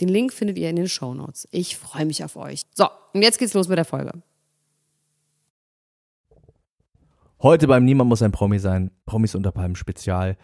Den 0.00 0.08
Link 0.08 0.32
findet 0.32 0.58
ihr 0.58 0.70
in 0.70 0.76
den 0.76 0.88
Show 0.88 1.12
Notes. 1.14 1.46
Ich 1.50 1.76
freue 1.76 2.06
mich 2.06 2.24
auf 2.24 2.36
euch. 2.36 2.62
So, 2.74 2.86
und 3.12 3.22
jetzt 3.22 3.38
geht's 3.38 3.54
los 3.54 3.68
mit 3.68 3.76
der 3.76 3.84
Folge. 3.84 4.12
Heute 7.42 7.66
beim 7.66 7.84
Niemand 7.84 8.08
muss 8.08 8.22
ein 8.22 8.32
Promi 8.32 8.58
sein, 8.58 8.90
Promis 9.06 9.34
unter 9.34 9.52
Palmen 9.52 9.76
Spezial, 9.76 10.36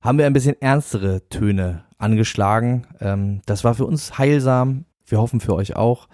haben 0.00 0.18
wir 0.18 0.26
ein 0.26 0.32
bisschen 0.32 0.60
ernstere 0.60 1.28
Töne 1.28 1.84
angeschlagen. 1.98 2.86
Ähm, 3.00 3.40
das 3.46 3.64
war 3.64 3.74
für 3.74 3.86
uns 3.86 4.18
heilsam. 4.18 4.84
Wir 5.06 5.20
hoffen 5.20 5.40
für 5.40 5.54
euch 5.54 5.76
auch. 5.76 6.08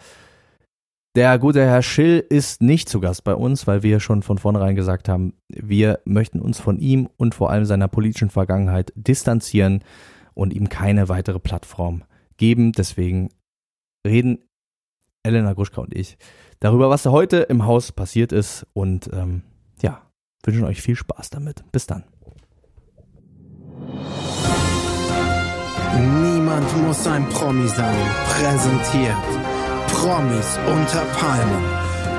Der 1.17 1.39
gute 1.39 1.65
Herr 1.65 1.83
Schill 1.83 2.25
ist 2.29 2.63
nicht 2.63 2.89
zu 2.89 3.01
Gast 3.01 3.25
bei 3.25 3.35
uns, 3.35 3.67
weil 3.67 3.83
wir 3.83 3.99
schon 3.99 4.23
von 4.23 4.39
vornherein 4.39 4.77
gesagt 4.77 5.09
haben, 5.09 5.35
wir 5.49 6.01
möchten 6.05 6.41
uns 6.41 6.61
von 6.61 6.79
ihm 6.79 7.09
und 7.17 7.35
vor 7.35 7.51
allem 7.51 7.65
seiner 7.65 7.89
politischen 7.89 8.31
Vergangenheit 8.31 8.93
distanzieren 8.95 9.83
und 10.35 10.53
ihm 10.53 10.69
keine 10.69 11.09
weitere 11.09 11.41
Plattform 11.41 12.05
geben. 12.41 12.73
Deswegen 12.73 13.29
reden 14.05 14.39
Elena 15.23 15.53
Gruschka 15.53 15.83
und 15.83 15.95
ich 15.95 16.19
darüber, 16.59 16.91
was 16.91 17.05
da 17.05 17.11
heute 17.13 17.37
im 17.39 17.67
Haus 17.67 17.93
passiert 17.93 18.33
ist. 18.33 18.67
Und 18.73 19.09
ähm, 19.13 19.43
ja, 19.81 20.03
wünschen 20.43 20.65
euch 20.65 20.83
viel 20.83 20.97
Spaß 20.97 21.31
damit. 21.31 21.63
Bis 21.71 21.87
dann. 21.87 22.05
Niemand 25.97 26.87
muss 26.87 27.07
ein 27.07 27.29
Promi 27.29 27.69
sein. 27.69 27.97
Präsentiert 28.27 29.17
Promis 29.89 30.59
unter 30.67 31.05
Palmen. 31.17 31.65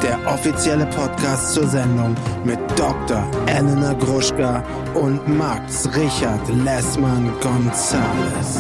Der 0.04 0.18
offizielle 0.28 0.86
Podcast 0.88 1.54
zur 1.54 1.68
Sendung 1.68 2.16
mit 2.44 2.60
Dr. 2.76 3.24
Elena 3.46 3.94
Gruschka 3.94 4.64
und 4.96 5.28
Max 5.28 5.88
Richard 5.96 6.48
Lessmann 6.64 7.32
Gonzales. 7.40 8.60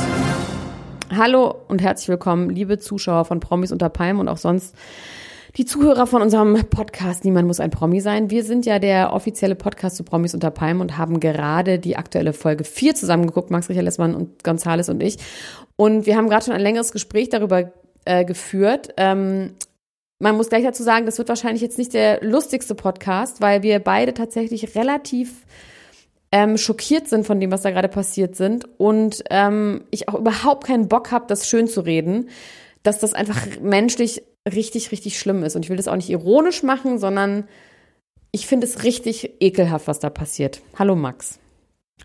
Hallo 1.13 1.53
und 1.67 1.81
herzlich 1.81 2.07
willkommen, 2.07 2.49
liebe 2.49 2.79
Zuschauer 2.79 3.25
von 3.25 3.41
Promis 3.41 3.73
unter 3.73 3.89
Palmen 3.89 4.21
und 4.21 4.29
auch 4.29 4.37
sonst 4.37 4.73
die 5.57 5.65
Zuhörer 5.65 6.07
von 6.07 6.21
unserem 6.21 6.53
Podcast 6.69 7.25
Niemand 7.25 7.47
muss 7.47 7.59
ein 7.59 7.69
Promi 7.69 7.99
sein. 7.99 8.29
Wir 8.29 8.45
sind 8.45 8.65
ja 8.65 8.79
der 8.79 9.11
offizielle 9.11 9.55
Podcast 9.55 9.97
zu 9.97 10.05
Promis 10.05 10.33
unter 10.33 10.51
Palmen 10.51 10.79
und 10.79 10.97
haben 10.97 11.19
gerade 11.19 11.79
die 11.79 11.97
aktuelle 11.97 12.31
Folge 12.31 12.63
4 12.63 12.95
zusammengeguckt, 12.95 13.51
Max 13.51 13.67
Richard 13.67 13.83
Lessmann 13.83 14.15
und 14.15 14.41
Gonzales 14.45 14.87
und 14.87 15.03
ich. 15.03 15.17
Und 15.75 16.05
wir 16.05 16.15
haben 16.15 16.29
gerade 16.29 16.45
schon 16.45 16.53
ein 16.53 16.61
längeres 16.61 16.93
Gespräch 16.93 17.27
darüber 17.27 17.73
äh, 18.05 18.23
geführt. 18.23 18.93
Ähm, 18.95 19.55
man 20.19 20.37
muss 20.37 20.47
gleich 20.47 20.63
dazu 20.63 20.83
sagen, 20.83 21.05
das 21.05 21.17
wird 21.17 21.27
wahrscheinlich 21.27 21.61
jetzt 21.61 21.77
nicht 21.77 21.93
der 21.93 22.23
lustigste 22.23 22.73
Podcast, 22.73 23.41
weil 23.41 23.63
wir 23.63 23.79
beide 23.79 24.13
tatsächlich 24.13 24.77
relativ 24.77 25.45
ähm, 26.31 26.57
schockiert 26.57 27.07
sind 27.07 27.25
von 27.25 27.39
dem, 27.39 27.51
was 27.51 27.61
da 27.61 27.71
gerade 27.71 27.89
passiert 27.89 28.35
sind 28.35 28.67
und 28.77 29.23
ähm, 29.29 29.83
ich 29.91 30.07
auch 30.07 30.15
überhaupt 30.15 30.65
keinen 30.65 30.87
Bock 30.87 31.11
habe, 31.11 31.25
das 31.27 31.47
schön 31.47 31.67
zu 31.67 31.81
reden, 31.81 32.29
dass 32.83 32.99
das 32.99 33.13
einfach 33.13 33.37
menschlich 33.61 34.23
richtig, 34.51 34.91
richtig 34.91 35.19
schlimm 35.19 35.43
ist. 35.43 35.55
Und 35.55 35.63
ich 35.63 35.69
will 35.69 35.77
das 35.77 35.87
auch 35.87 35.95
nicht 35.95 36.09
ironisch 36.09 36.63
machen, 36.63 36.97
sondern 36.97 37.43
ich 38.31 38.47
finde 38.47 38.65
es 38.65 38.83
richtig 38.83 39.41
ekelhaft, 39.41 39.87
was 39.87 39.99
da 39.99 40.09
passiert. 40.09 40.61
Hallo 40.79 40.95
Max. 40.95 41.37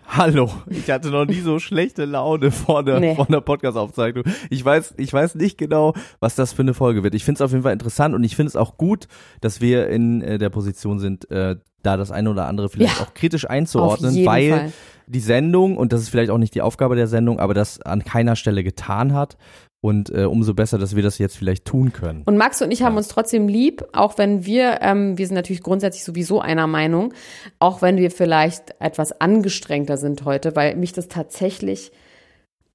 Hallo, 0.08 0.50
ich 0.68 0.90
hatte 0.90 1.10
noch 1.10 1.24
nie 1.24 1.40
so 1.40 1.58
schlechte 1.60 2.04
Laune 2.04 2.50
vor 2.50 2.84
der, 2.84 3.00
nee. 3.00 3.16
der 3.28 3.40
Podcast-Aufzeichnung. 3.40 4.24
Ich 4.50 4.64
weiß, 4.64 4.94
ich 4.98 5.12
weiß 5.12 5.34
nicht 5.36 5.58
genau, 5.58 5.94
was 6.20 6.34
das 6.34 6.52
für 6.52 6.62
eine 6.62 6.74
Folge 6.74 7.02
wird. 7.02 7.14
Ich 7.14 7.24
finde 7.24 7.38
es 7.38 7.42
auf 7.42 7.50
jeden 7.50 7.62
Fall 7.62 7.72
interessant 7.72 8.14
und 8.14 8.22
ich 8.22 8.36
finde 8.36 8.48
es 8.48 8.56
auch 8.56 8.76
gut, 8.76 9.08
dass 9.40 9.60
wir 9.60 9.88
in 9.88 10.22
äh, 10.22 10.38
der 10.38 10.50
Position 10.50 10.98
sind, 10.98 11.30
äh, 11.30 11.56
da 11.86 11.96
das 11.96 12.10
eine 12.10 12.30
oder 12.30 12.46
andere 12.46 12.68
vielleicht 12.68 12.98
ja, 12.98 13.04
auch 13.04 13.14
kritisch 13.14 13.48
einzuordnen, 13.48 14.26
weil 14.26 14.50
Fall. 14.50 14.72
die 15.06 15.20
Sendung, 15.20 15.76
und 15.76 15.92
das 15.92 16.02
ist 16.02 16.08
vielleicht 16.08 16.30
auch 16.30 16.38
nicht 16.38 16.54
die 16.54 16.62
Aufgabe 16.62 16.96
der 16.96 17.06
Sendung, 17.06 17.38
aber 17.38 17.54
das 17.54 17.80
an 17.80 18.04
keiner 18.04 18.36
Stelle 18.36 18.64
getan 18.64 19.14
hat. 19.14 19.36
Und 19.82 20.10
äh, 20.10 20.24
umso 20.24 20.52
besser, 20.52 20.78
dass 20.78 20.96
wir 20.96 21.02
das 21.02 21.18
jetzt 21.18 21.36
vielleicht 21.36 21.64
tun 21.64 21.92
können. 21.92 22.22
Und 22.24 22.36
Max 22.38 22.60
und 22.60 22.72
ich 22.72 22.82
haben 22.82 22.96
uns 22.96 23.06
trotzdem 23.06 23.46
lieb, 23.46 23.84
auch 23.92 24.18
wenn 24.18 24.44
wir, 24.44 24.80
ähm, 24.80 25.16
wir 25.16 25.26
sind 25.26 25.36
natürlich 25.36 25.62
grundsätzlich 25.62 26.02
sowieso 26.02 26.40
einer 26.40 26.66
Meinung, 26.66 27.14
auch 27.60 27.82
wenn 27.82 27.96
wir 27.98 28.10
vielleicht 28.10 28.74
etwas 28.80 29.20
angestrengter 29.20 29.96
sind 29.96 30.24
heute, 30.24 30.56
weil 30.56 30.74
mich 30.74 30.92
das 30.92 31.06
tatsächlich, 31.06 31.92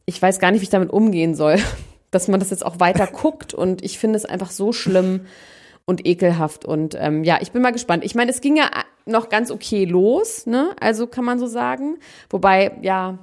ich 0.06 0.22
weiß 0.22 0.40
gar 0.40 0.52
nicht, 0.52 0.62
wie 0.62 0.66
ich 0.66 0.70
damit 0.70 0.92
umgehen 0.92 1.36
soll, 1.36 1.58
dass 2.12 2.30
man 2.30 2.40
das 2.40 2.52
jetzt 2.52 2.66
auch 2.66 2.80
weiter 2.80 3.08
guckt 3.12 3.54
und 3.54 3.84
ich 3.84 4.00
finde 4.00 4.16
es 4.16 4.24
einfach 4.24 4.52
so 4.52 4.72
schlimm 4.72 5.22
und 5.92 6.08
ekelhaft. 6.08 6.66
Und 6.66 6.98
ähm, 7.00 7.24
ja, 7.24 7.38
ich 7.42 7.52
bin 7.52 7.62
mal 7.62 7.72
gespannt. 7.72 8.04
Ich 8.04 8.16
meine, 8.16 8.32
es 8.32 8.42
ging 8.42 8.56
ja 8.56 8.72
noch 9.06 9.30
ganz 9.30 9.52
okay 9.52 9.86
los, 9.86 10.48
ne? 10.48 10.76
Also 10.80 11.06
kann 11.06 11.26
man 11.26 11.38
so 11.38 11.46
sagen. 11.46 12.00
Wobei, 12.30 12.72
ja, 12.82 13.20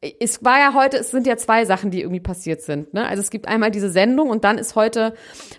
es 0.00 0.44
war 0.44 0.60
ja 0.60 0.74
heute, 0.74 0.98
es 0.98 1.10
sind 1.10 1.26
ja 1.26 1.36
zwei 1.36 1.64
Sachen, 1.64 1.90
die 1.90 2.02
irgendwie 2.02 2.20
passiert 2.20 2.62
sind. 2.62 2.94
Ne? 2.94 3.04
Also 3.06 3.20
es 3.20 3.30
gibt 3.30 3.48
einmal 3.48 3.72
diese 3.72 3.90
Sendung 3.90 4.30
und 4.30 4.44
dann 4.44 4.56
ist 4.56 4.76
heute, 4.76 5.12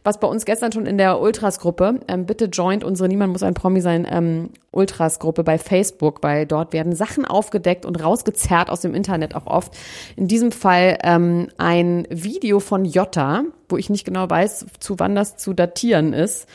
was 0.06 0.20
bei 0.20 0.28
uns 0.28 0.46
gestern 0.46 0.72
schon 0.72 0.86
in 0.86 0.98
der 0.98 1.20
Ultras-Gruppe, 1.20 2.00
ähm, 2.08 2.26
bitte 2.26 2.46
joint 2.46 2.86
unsere 2.86 3.10
Niemand 3.10 3.34
muss 3.34 3.44
ein 3.44 3.54
Promi 3.54 3.82
sein 3.82 4.08
ähm, 4.10 4.52
Ultras-Gruppe 4.72 5.44
bei 5.44 5.58
Facebook, 5.58 6.24
weil 6.24 6.46
dort 6.46 6.72
werden 6.72 6.96
Sachen 6.96 7.26
aufgedeckt 7.26 7.86
und 7.86 8.02
rausgezerrt 8.02 8.70
aus 8.70 8.80
dem 8.80 8.96
Internet 8.96 9.36
auch 9.36 9.46
oft. 9.46 9.74
In 10.16 10.30
diesem 10.30 10.54
Fall 10.54 11.00
ähm, 11.04 11.50
ein 11.58 12.08
Video 12.10 12.62
von 12.62 12.86
Jota, 12.86 13.44
wo 13.68 13.76
ich 13.76 13.90
nicht 13.90 14.06
genau 14.06 14.30
weiß, 14.30 14.68
zu 14.80 15.00
wann 15.00 15.16
das 15.16 15.36
zu 15.36 15.54
datieren 15.54 16.14
ist 16.14 16.48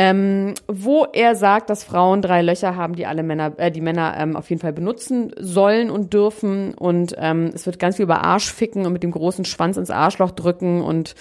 ähm, 0.00 0.54
wo 0.68 1.06
er 1.12 1.34
sagt, 1.34 1.70
dass 1.70 1.82
Frauen 1.82 2.22
drei 2.22 2.40
Löcher 2.40 2.76
haben, 2.76 2.94
die 2.94 3.04
alle 3.04 3.24
Männer, 3.24 3.54
äh, 3.56 3.72
die 3.72 3.80
Männer 3.80 4.14
ähm, 4.16 4.36
auf 4.36 4.48
jeden 4.48 4.62
Fall 4.62 4.72
benutzen 4.72 5.32
sollen 5.40 5.90
und 5.90 6.14
dürfen. 6.14 6.72
Und 6.74 7.16
ähm, 7.18 7.50
es 7.52 7.66
wird 7.66 7.80
ganz 7.80 7.96
viel 7.96 8.04
über 8.04 8.22
Arsch 8.22 8.52
ficken 8.52 8.86
und 8.86 8.92
mit 8.92 9.02
dem 9.02 9.10
großen 9.10 9.44
Schwanz 9.44 9.76
ins 9.76 9.90
Arschloch 9.90 10.30
drücken 10.30 10.82
und 10.82 11.16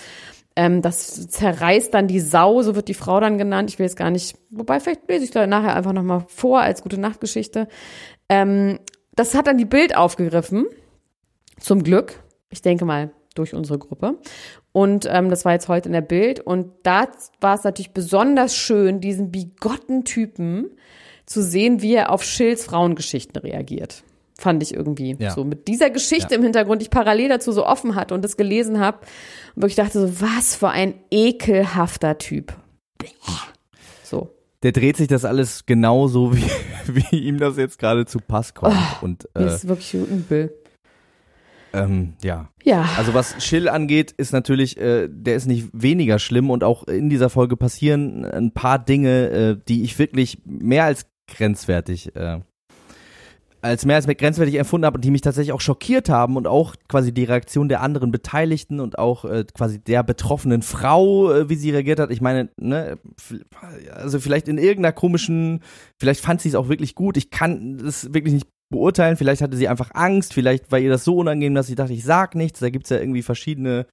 ähm, 0.56 0.84
das 0.84 1.28
zerreißt 1.28 1.92
dann 1.92 2.08
die 2.08 2.20
Sau, 2.20 2.62
so 2.62 2.76
wird 2.76 2.88
die 2.88 2.94
Frau 2.94 3.20
dann 3.20 3.40
genannt. 3.40 3.72
Ich 3.72 3.80
will 3.80 3.88
jetzt 3.88 3.98
gar 3.98 4.12
nicht, 4.12 4.38
wobei 4.52 4.80
vielleicht 4.80 5.10
lese 5.10 5.24
ich 5.24 5.32
da 5.32 5.48
nachher 5.48 5.76
einfach 5.76 5.94
nochmal 5.94 6.26
vor 6.28 6.62
als 6.62 6.84
gute 6.84 7.00
Nachtgeschichte. 7.00 7.68
Ähm, 8.30 8.78
das 9.16 9.34
hat 9.34 9.48
dann 9.48 9.58
die 9.58 9.66
Bild 9.66 9.98
aufgegriffen. 9.98 10.68
Zum 11.60 11.82
Glück. 11.82 12.24
Ich 12.52 12.62
denke 12.62 12.86
mal, 12.86 13.10
durch 13.34 13.56
unsere 13.56 13.80
Gruppe. 13.80 14.20
Und 14.78 15.08
ähm, 15.10 15.32
das 15.32 15.44
war 15.44 15.54
jetzt 15.54 15.70
heute 15.70 15.90
in 15.90 15.94
der 15.94 16.02
Bild. 16.02 16.40
Und 16.40 16.68
da 16.84 17.08
war 17.42 17.56
es 17.56 17.64
natürlich 17.64 17.94
besonders 17.94 18.56
schön, 18.56 19.02
diesen 19.02 19.32
bigotten 19.32 20.04
Typen 20.04 20.70
zu 21.26 21.42
sehen, 21.42 21.82
wie 21.82 21.96
er 21.96 22.12
auf 22.12 22.24
Schills 22.24 22.64
Frauengeschichten 22.66 23.42
reagiert. 23.42 24.04
Fand 24.38 24.62
ich 24.62 24.76
irgendwie 24.76 25.16
ja. 25.18 25.32
so. 25.32 25.44
Mit 25.44 25.68
dieser 25.68 25.90
Geschichte 25.90 26.36
ja. 26.36 26.38
im 26.38 26.44
Hintergrund, 26.44 26.84
die 26.84 26.84
ich 26.84 26.92
parallel 26.92 27.30
dazu 27.30 27.52
so 27.52 27.66
offen 27.66 27.96
hatte 27.96 28.14
und 28.14 28.24
das 28.24 28.38
gelesen 28.38 28.80
habe. 28.80 29.00
Und 29.56 29.64
wirklich 29.64 29.78
dachte 29.78 30.00
so, 30.00 30.22
was 30.22 30.56
für 30.56 30.70
ein 30.70 30.94
ekelhafter 31.10 32.20
Typ. 32.20 32.54
So. 34.04 34.30
Der 34.62 34.74
dreht 34.74 34.96
sich 34.98 35.08
das 35.08 35.26
alles 35.26 35.66
genauso, 35.66 36.36
wie, 36.36 36.52
wie 36.86 37.18
ihm 37.18 37.40
das 37.40 37.58
jetzt 37.58 37.80
gerade 37.80 38.06
zu 38.06 38.20
Pass 38.20 38.54
kommt. 38.54 38.78
Oh, 38.78 39.06
und, 39.06 39.28
äh, 39.34 39.44
ist 39.44 39.68
wirklich 39.68 39.96
übel. 39.96 40.54
Ähm, 41.74 42.14
ja. 42.24 42.50
Ja. 42.64 42.88
Also 42.98 43.14
was 43.14 43.44
Schill 43.44 43.70
angeht, 43.70 44.12
ist 44.12 44.32
natürlich, 44.32 44.78
äh, 44.78 45.08
der 45.10 45.36
ist 45.36 45.46
nicht 45.46 45.70
weniger 45.74 46.20
schlimm 46.20 46.50
und 46.50 46.64
auch 46.64 46.84
in 46.88 47.10
dieser 47.10 47.30
Folge 47.30 47.58
passieren 47.58 48.26
ein 48.26 48.52
paar 48.54 48.80
Dinge, 48.80 49.30
äh, 49.30 49.58
die 49.68 49.84
ich 49.84 49.98
wirklich 50.00 50.40
mehr 50.46 50.86
als 50.86 51.08
grenzwertig, 51.28 52.16
äh, 52.16 52.40
als 53.62 53.86
mehr 53.86 53.98
als 53.98 54.08
grenzwertig 54.08 54.56
empfunden 54.56 54.86
habe 54.86 54.98
und 54.98 55.04
die 55.04 55.12
mich 55.12 55.22
tatsächlich 55.22 55.52
auch 55.52 55.62
schockiert 55.62 56.10
haben 56.10 56.38
und 56.38 56.48
auch 56.48 56.76
quasi 56.88 57.14
die 57.14 57.26
Reaktion 57.26 57.70
der 57.70 57.82
anderen 57.82 58.12
Beteiligten 58.12 58.80
und 58.80 58.98
auch 58.98 59.26
äh, 59.26 59.46
quasi 59.54 59.80
der 59.80 60.04
betroffenen 60.04 60.62
Frau, 60.62 61.32
äh, 61.32 61.50
wie 61.50 61.56
sie 61.56 61.72
reagiert 61.72 62.00
hat. 62.00 62.12
Ich 62.12 62.22
meine, 62.22 62.50
ne, 62.58 62.98
also 63.94 64.20
vielleicht 64.20 64.48
in 64.48 64.58
irgendeiner 64.58 64.94
komischen, 64.94 65.62
vielleicht 65.98 66.22
fand 66.22 66.42
sie 66.42 66.50
es 66.50 66.56
auch 66.56 66.70
wirklich 66.70 66.96
gut. 66.96 67.18
Ich 67.18 67.30
kann 67.30 67.78
das 67.78 68.14
wirklich 68.14 68.36
nicht 68.36 68.48
beurteilen. 68.70 69.18
Vielleicht 69.18 69.42
hatte 69.42 69.58
sie 69.58 69.68
einfach 69.68 69.92
Angst, 69.94 70.34
vielleicht 70.34 70.72
war 70.72 70.80
ihr 70.80 70.90
das 70.90 71.04
so 71.04 71.18
unangenehm, 71.18 71.56
dass 71.56 71.68
sie 71.68 71.76
dachte, 71.76 71.94
ich 71.94 72.04
sag 72.04 72.36
nichts. 72.36 72.60
Da 72.60 72.70
gibt's 72.70 72.90
ja 72.90 72.98
irgendwie 72.98 73.22
verschiedene 73.22 73.86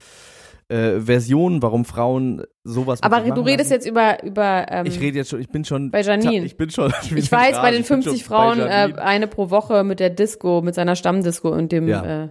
äh, 0.68 1.00
Versionen, 1.00 1.62
warum 1.62 1.84
Frauen 1.84 2.42
sowas 2.64 3.02
Aber 3.02 3.20
du 3.20 3.42
redest 3.42 3.70
lassen. 3.70 3.72
jetzt 3.72 3.86
über, 3.86 4.22
über 4.24 4.66
ähm, 4.70 4.86
Ich 4.86 4.98
rede 4.98 5.18
jetzt 5.18 5.30
schon, 5.30 5.40
ich 5.40 5.48
bin 5.50 5.64
schon. 5.64 5.90
bei 5.90 6.00
Janine. 6.00 6.44
Ich 6.46 6.56
bin 6.56 6.70
schon. 6.70 6.92
ich 7.14 7.30
weiß, 7.32 7.60
bei 7.60 7.70
den 7.70 7.82
ich 7.82 7.88
bin 7.88 8.02
schon 8.02 8.12
50 8.14 8.28
bei 8.28 8.34
Frauen 8.34 8.60
äh, 8.60 8.94
eine 8.98 9.26
pro 9.26 9.50
Woche 9.50 9.84
mit 9.84 10.00
der 10.00 10.10
Disco, 10.10 10.62
mit 10.62 10.74
seiner 10.74 10.96
Stammdisco 10.96 11.50
und 11.50 11.70
dem 11.70 11.86
Ja. 11.88 12.24
äh, 12.24 12.28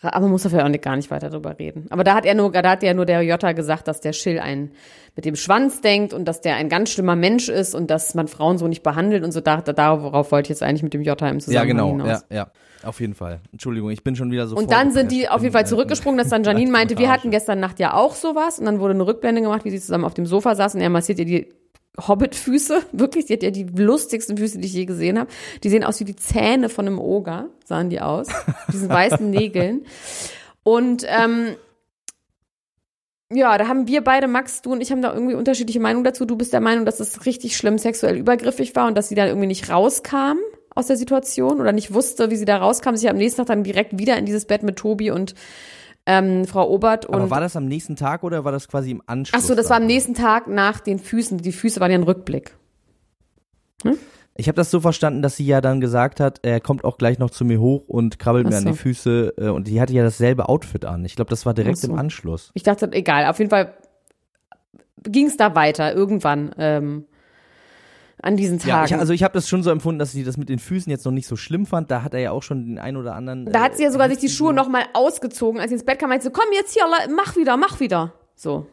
aber 0.00 0.20
man 0.20 0.30
muss 0.30 0.42
dafür 0.42 0.64
auch 0.64 0.68
nicht, 0.68 0.82
gar 0.82 0.96
nicht 0.96 1.10
weiter 1.10 1.30
drüber 1.30 1.58
reden. 1.58 1.86
Aber 1.90 2.04
da 2.04 2.14
hat 2.14 2.24
er 2.24 2.34
nur, 2.34 2.52
da 2.52 2.70
hat 2.70 2.82
ja 2.82 2.94
nur 2.94 3.06
der 3.06 3.22
Jota 3.22 3.52
gesagt, 3.52 3.88
dass 3.88 4.00
der 4.00 4.12
Schill 4.12 4.38
einen 4.38 4.70
mit 5.16 5.24
dem 5.24 5.34
Schwanz 5.34 5.80
denkt 5.80 6.12
und 6.12 6.26
dass 6.26 6.40
der 6.40 6.54
ein 6.54 6.68
ganz 6.68 6.90
schlimmer 6.90 7.16
Mensch 7.16 7.48
ist 7.48 7.74
und 7.74 7.90
dass 7.90 8.14
man 8.14 8.28
Frauen 8.28 8.58
so 8.58 8.68
nicht 8.68 8.84
behandelt 8.84 9.24
und 9.24 9.32
so. 9.32 9.40
Da, 9.40 9.60
da, 9.60 9.72
darauf 9.72 10.30
wollte 10.30 10.46
ich 10.46 10.50
jetzt 10.50 10.62
eigentlich 10.62 10.84
mit 10.84 10.94
dem 10.94 11.02
Jota 11.02 11.28
im 11.28 11.36
Ja, 11.36 11.40
Zusammenhang 11.40 11.68
genau. 11.68 11.90
hinaus. 11.90 12.24
Ja, 12.30 12.36
ja. 12.36 12.50
Auf 12.84 13.00
jeden 13.00 13.14
Fall. 13.14 13.40
Entschuldigung, 13.50 13.90
ich 13.90 14.04
bin 14.04 14.14
schon 14.14 14.30
wieder 14.30 14.46
so. 14.46 14.54
Und 14.56 14.70
dann 14.70 14.92
sind 14.92 15.10
die 15.10 15.28
auf 15.28 15.42
jeden 15.42 15.52
Fall 15.52 15.66
zurückgesprungen, 15.66 16.16
dass 16.16 16.28
dann 16.28 16.44
Janine 16.44 16.70
meinte, 16.70 16.96
wir 16.96 17.10
hatten 17.10 17.32
gestern 17.32 17.58
Nacht 17.58 17.80
ja 17.80 17.94
auch 17.94 18.14
sowas. 18.14 18.60
Und 18.60 18.66
dann 18.66 18.78
wurde 18.78 18.94
eine 18.94 19.04
Rückblende 19.04 19.42
gemacht, 19.42 19.64
wie 19.64 19.70
sie 19.70 19.80
zusammen 19.80 20.04
auf 20.04 20.14
dem 20.14 20.26
Sofa 20.26 20.54
saßen. 20.54 20.78
Und 20.78 20.84
er 20.84 20.90
massiert 20.90 21.18
ihr 21.18 21.24
die 21.24 21.48
Hobbit-Füße. 22.06 22.82
Wirklich, 22.92 23.26
sie 23.26 23.34
hat 23.34 23.42
ja 23.42 23.50
die 23.50 23.64
lustigsten 23.64 24.36
Füße, 24.36 24.58
die 24.58 24.66
ich 24.66 24.74
je 24.74 24.84
gesehen 24.84 25.18
habe. 25.18 25.30
Die 25.62 25.68
sehen 25.68 25.84
aus 25.84 26.00
wie 26.00 26.04
die 26.04 26.16
Zähne 26.16 26.68
von 26.68 26.86
einem 26.86 26.98
Oger, 26.98 27.48
sahen 27.64 27.90
die 27.90 28.00
aus. 28.00 28.28
Diesen 28.72 28.88
weißen 28.88 29.28
Nägeln. 29.30 29.86
Und 30.62 31.04
ähm, 31.08 31.56
ja, 33.32 33.58
da 33.58 33.68
haben 33.68 33.86
wir 33.88 34.02
beide, 34.02 34.26
Max, 34.26 34.62
du 34.62 34.72
und 34.72 34.80
ich, 34.80 34.90
haben 34.90 35.02
da 35.02 35.12
irgendwie 35.12 35.34
unterschiedliche 35.34 35.80
Meinungen 35.80 36.04
dazu. 36.04 36.24
Du 36.24 36.36
bist 36.36 36.52
der 36.52 36.60
Meinung, 36.60 36.86
dass 36.86 37.00
es 37.00 37.26
richtig 37.26 37.56
schlimm 37.56 37.78
sexuell 37.78 38.16
übergriffig 38.16 38.74
war 38.74 38.86
und 38.86 38.96
dass 38.96 39.08
sie 39.08 39.14
dann 39.14 39.28
irgendwie 39.28 39.46
nicht 39.46 39.70
rauskam 39.70 40.38
aus 40.74 40.86
der 40.86 40.96
Situation 40.96 41.60
oder 41.60 41.72
nicht 41.72 41.92
wusste, 41.92 42.30
wie 42.30 42.36
sie 42.36 42.44
da 42.44 42.58
rauskam, 42.58 42.94
sich 42.94 43.10
am 43.10 43.16
nächsten 43.16 43.38
Tag 43.38 43.48
dann 43.48 43.64
direkt 43.64 43.98
wieder 43.98 44.16
in 44.16 44.24
dieses 44.24 44.46
Bett 44.46 44.62
mit 44.62 44.76
Tobi 44.76 45.10
und 45.10 45.34
ähm, 46.08 46.46
Frau 46.46 46.70
Obert 46.70 47.04
und 47.04 47.16
Aber 47.16 47.28
war 47.28 47.40
das 47.40 47.54
am 47.54 47.66
nächsten 47.66 47.94
Tag 47.94 48.24
oder 48.24 48.42
war 48.42 48.50
das 48.50 48.66
quasi 48.66 48.92
im 48.92 49.02
Anschluss? 49.06 49.42
Ach 49.42 49.46
so, 49.46 49.54
das 49.54 49.68
war 49.68 49.76
am 49.76 49.86
nächsten 49.86 50.14
Tag 50.14 50.46
nach 50.46 50.80
den 50.80 50.98
Füßen. 50.98 51.36
Die 51.36 51.52
Füße 51.52 51.80
waren 51.80 51.90
ja 51.90 51.98
ein 51.98 52.02
Rückblick. 52.02 52.56
Ich 54.34 54.48
habe 54.48 54.56
das 54.56 54.70
so 54.70 54.80
verstanden, 54.80 55.20
dass 55.20 55.36
sie 55.36 55.44
ja 55.44 55.60
dann 55.60 55.82
gesagt 55.82 56.18
hat, 56.18 56.40
er 56.42 56.60
kommt 56.60 56.82
auch 56.84 56.96
gleich 56.96 57.18
noch 57.18 57.28
zu 57.28 57.44
mir 57.44 57.60
hoch 57.60 57.88
und 57.88 58.18
krabbelt 58.18 58.46
Ach 58.46 58.50
mir 58.50 58.56
an 58.56 58.64
die 58.64 58.72
Füße. 58.72 59.34
Äh, 59.36 59.48
und 59.48 59.68
die 59.68 59.82
hatte 59.82 59.92
ja 59.92 60.02
dasselbe 60.02 60.48
Outfit 60.48 60.86
an. 60.86 61.04
Ich 61.04 61.14
glaube, 61.14 61.28
das 61.28 61.44
war 61.44 61.52
direkt 61.52 61.78
so. 61.78 61.88
im 61.88 61.98
Anschluss. 61.98 62.52
Ich 62.54 62.62
dachte, 62.62 62.90
egal, 62.92 63.26
auf 63.26 63.38
jeden 63.38 63.50
Fall 63.50 63.74
ging 65.02 65.26
es 65.26 65.36
da 65.36 65.54
weiter, 65.54 65.94
irgendwann 65.94 66.54
ähm, 66.56 67.04
an 68.22 68.36
diesen 68.36 68.58
Ja, 68.60 68.80
Tagen. 68.80 68.86
ich, 68.86 68.94
also 68.96 69.12
ich 69.12 69.22
habe 69.22 69.34
das 69.34 69.48
schon 69.48 69.62
so 69.62 69.70
empfunden, 69.70 69.98
dass 69.98 70.12
sie 70.12 70.24
das 70.24 70.36
mit 70.36 70.48
den 70.48 70.58
Füßen 70.58 70.90
jetzt 70.90 71.04
noch 71.04 71.12
nicht 71.12 71.26
so 71.28 71.36
schlimm 71.36 71.66
fand. 71.66 71.90
Da 71.90 72.02
hat 72.02 72.14
er 72.14 72.20
ja 72.20 72.30
auch 72.32 72.42
schon 72.42 72.64
den 72.66 72.78
ein 72.78 72.96
oder 72.96 73.14
anderen. 73.14 73.46
da 73.46 73.62
hat 73.62 73.76
sie 73.76 73.82
ja 73.84 73.88
äh, 73.88 73.92
sogar 73.92 74.08
sich 74.08 74.18
die 74.18 74.28
Schuhe 74.28 74.52
nochmal 74.52 74.84
ausgezogen, 74.94 75.60
als 75.60 75.70
sie 75.70 75.74
ins 75.76 75.84
Bett 75.84 75.98
kam, 75.98 76.08
meinte 76.10 76.24
sie, 76.26 76.32
komm 76.32 76.46
jetzt 76.54 76.72
hier, 76.74 76.84
mach 77.14 77.36
wieder, 77.36 77.56
mach 77.56 77.80
wieder. 77.80 78.12
So. 78.34 78.66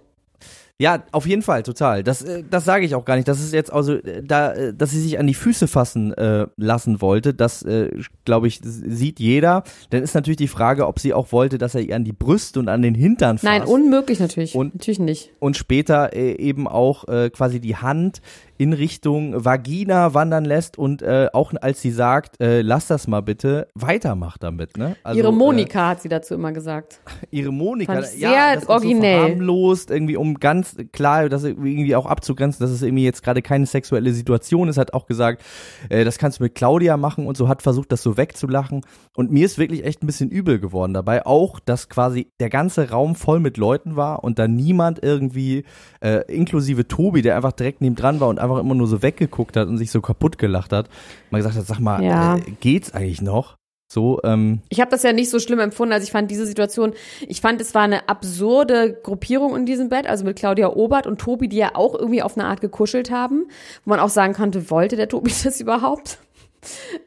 Ja, 0.78 1.04
auf 1.14 1.26
jeden 1.26 1.42
Fall, 1.42 1.64
total. 1.64 2.04
Das, 2.04 2.22
äh, 2.22 2.44
das 2.50 2.66
sage 2.66 2.84
ich 2.86 2.96
auch 2.96 3.06
gar 3.06 3.16
nicht. 3.16 3.30
Das 3.30 3.40
ist 3.40 3.54
jetzt 3.54 3.72
also 3.72 3.94
äh, 3.94 4.22
da, 4.22 4.52
äh, 4.52 4.74
dass 4.74 4.92
sie 4.92 5.00
sich 5.00 5.18
an 5.18 5.26
die 5.26 5.34
Füße 5.34 5.70
fassen 5.70 6.12
äh, 6.14 6.48
lassen 6.58 7.00
wollte. 7.00 7.34
Das 7.34 7.62
äh, 7.64 7.92
glaube 8.26 8.48
ich 8.50 8.60
sieht 8.62 9.22
jeder. 9.22 9.64
Dann 9.92 10.04
ist 10.04 10.16
natürlich 10.16 10.36
die 10.36 10.50
Frage, 10.50 10.86
ob 10.88 11.00
sie 11.00 11.14
auch 11.14 11.32
wollte, 11.32 11.58
dass 11.58 11.76
er 11.76 11.82
ihr 11.82 11.96
an 11.96 12.04
die 12.04 12.12
Brüste 12.12 12.60
und 12.60 12.68
an 12.68 12.82
den 12.82 12.94
Hintern 12.94 13.38
fasst. 13.38 13.46
Nein, 13.46 13.64
unmöglich 13.64 14.20
natürlich. 14.20 14.54
Und- 14.54 14.74
natürlich 14.76 15.00
nicht. 15.00 15.32
und 15.40 15.56
später 15.56 16.12
äh, 16.14 16.34
eben 16.36 16.68
auch 16.68 17.08
äh, 17.08 17.30
quasi 17.30 17.62
die 17.62 17.78
Hand 17.78 18.22
in 18.58 18.74
Richtung 18.74 19.44
Vagina 19.44 20.14
wandern 20.14 20.46
lässt 20.46 20.78
und 20.78 21.02
äh, 21.02 21.28
auch 21.34 21.54
als 21.62 21.82
sie 21.82 21.92
sagt, 21.92 22.42
äh, 22.42 22.62
lass 22.62 22.88
das 22.88 23.08
mal 23.08 23.22
bitte, 23.22 23.68
weitermacht 23.76 24.44
damit, 24.44 24.78
ne? 24.78 24.96
Also, 25.04 25.20
Ihre 25.20 25.34
Monika 25.34 25.90
hat 25.90 26.02
sie 26.02 26.10
dazu 26.10 26.34
immer 26.34 26.52
gesagt. 26.52 27.02
Äh, 27.06 27.26
ihre 27.32 27.52
Monika, 27.52 27.94
Fand 27.94 28.08
ich 28.14 28.20
ja, 28.20 28.30
sehr 28.30 28.54
das 28.56 28.64
ist 28.64 28.70
originell. 28.70 29.38
So 29.38 29.94
irgendwie 29.94 30.18
um 30.18 30.36
ganz 30.36 30.76
klar, 30.92 31.30
das 31.30 31.44
irgendwie 31.44 31.96
auch 31.96 32.06
abzugrenzen, 32.06 32.64
dass 32.64 32.72
es 32.72 32.82
irgendwie 32.82 33.04
jetzt 33.04 33.24
gerade 33.24 33.42
keine 33.42 33.66
sexuelle 33.66 34.14
Situation 34.14 34.70
ist, 34.70 34.78
hat 34.78 34.94
auch 34.94 35.06
gesagt, 35.06 35.44
äh, 35.90 36.04
das 36.06 36.18
kannst 36.18 36.40
du 36.40 36.44
mit 36.44 36.56
Claudia 36.56 36.98
machen 36.98 37.28
und 37.28 37.38
so, 37.38 37.48
hat 37.48 37.62
versucht, 37.62 37.92
das 37.92 38.02
so 38.04 38.18
wegzulachen. 38.18 38.82
Und 39.16 39.32
mir 39.32 39.46
ist 39.46 39.58
wirklich 39.58 39.84
echt 39.84 40.04
ein 40.04 40.08
bisschen 40.08 40.30
übel 40.30 40.60
geworden 40.60 40.94
dabei, 40.94 41.26
auch, 41.26 41.60
dass 41.60 41.90
quasi 41.90 42.32
der 42.40 42.50
ganze 42.50 42.90
Raum 42.90 43.16
voll 43.16 43.40
mit 43.40 43.58
Leuten 43.58 43.96
war 43.96 44.24
und 44.24 44.40
da 44.40 44.48
niemand 44.48 45.04
irgendwie, 45.04 45.64
äh, 46.02 46.22
inklusive 46.34 46.88
Tobi, 46.88 47.22
der 47.22 47.36
einfach 47.36 47.54
direkt 47.54 47.82
neben 47.82 47.96
dran 47.96 48.20
war 48.20 48.28
und 48.28 48.40
einfach 48.46 48.60
immer 48.60 48.76
nur 48.76 48.88
so 48.88 49.02
weggeguckt 49.02 49.58
hat 49.58 49.68
und 49.68 49.78
sich 49.78 49.92
so 49.92 50.02
kaputt 50.02 50.38
gelacht 50.38 50.72
hat, 50.72 50.90
mal 51.30 51.38
gesagt 51.40 51.56
hat, 51.56 51.66
sag 51.66 51.80
mal, 51.80 52.04
Ja. 52.04 52.38
äh, 52.38 52.42
geht's 52.60 52.94
eigentlich 52.94 53.22
noch? 53.22 53.56
So, 53.88 54.20
ähm, 54.24 54.62
Ich 54.70 54.82
habe 54.82 54.90
das 54.90 55.04
ja 55.04 55.14
nicht 55.14 55.30
so 55.30 55.40
schlimm 55.40 55.60
empfunden, 55.60 55.94
also 55.94 56.04
ich 56.04 56.12
fand 56.12 56.32
diese 56.32 56.46
Situation, 56.48 56.94
ich 57.28 57.40
fand, 57.40 57.62
es 57.62 57.76
war 57.76 57.84
eine 57.84 58.10
absurde 58.10 58.94
Gruppierung 59.04 59.56
in 59.56 59.68
diesem 59.68 59.90
Bett, 59.90 60.08
also 60.08 60.26
mit 60.26 60.38
Claudia 60.38 60.70
Obert 60.70 61.06
und 61.06 61.22
Tobi, 61.22 61.48
die 61.48 61.58
ja 61.58 61.72
auch 61.76 61.94
irgendwie 61.94 62.24
auf 62.24 62.36
eine 62.36 62.48
Art 62.48 62.62
gekuschelt 62.62 63.12
haben, 63.12 63.46
wo 63.84 63.92
man 63.92 64.00
auch 64.00 64.10
sagen 64.10 64.34
konnte, 64.34 64.72
wollte 64.72 64.96
der 64.96 65.08
Tobi 65.08 65.32
das 65.44 65.62
überhaupt? 65.62 66.18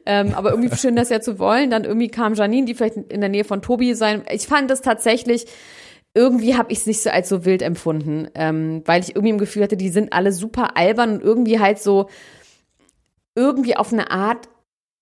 ähm, 0.06 0.34
aber 0.34 0.50
irgendwie 0.52 0.74
schön, 0.76 0.94
das 0.94 1.08
ja 1.08 1.20
zu 1.20 1.40
wollen. 1.40 1.68
Dann 1.70 1.82
irgendwie 1.82 2.06
kam 2.08 2.34
Janine, 2.34 2.64
die 2.64 2.74
vielleicht 2.74 2.96
in 2.96 3.20
der 3.20 3.28
Nähe 3.28 3.42
von 3.42 3.60
Tobi 3.60 3.94
sein. 3.94 4.22
Ich 4.30 4.46
fand 4.46 4.70
das 4.70 4.80
tatsächlich, 4.82 5.46
irgendwie 6.18 6.56
habe 6.56 6.72
ich 6.72 6.78
es 6.78 6.86
nicht 6.86 7.00
so 7.00 7.10
als 7.10 7.28
so 7.28 7.44
wild 7.44 7.62
empfunden, 7.62 8.28
ähm, 8.34 8.82
weil 8.84 9.00
ich 9.02 9.10
irgendwie 9.10 9.30
im 9.30 9.38
Gefühl 9.38 9.62
hatte, 9.62 9.76
die 9.76 9.88
sind 9.88 10.12
alle 10.12 10.32
super 10.32 10.76
albern 10.76 11.14
und 11.14 11.22
irgendwie 11.22 11.60
halt 11.60 11.78
so, 11.78 12.08
irgendwie 13.36 13.76
auf 13.76 13.92
eine 13.92 14.10
Art 14.10 14.48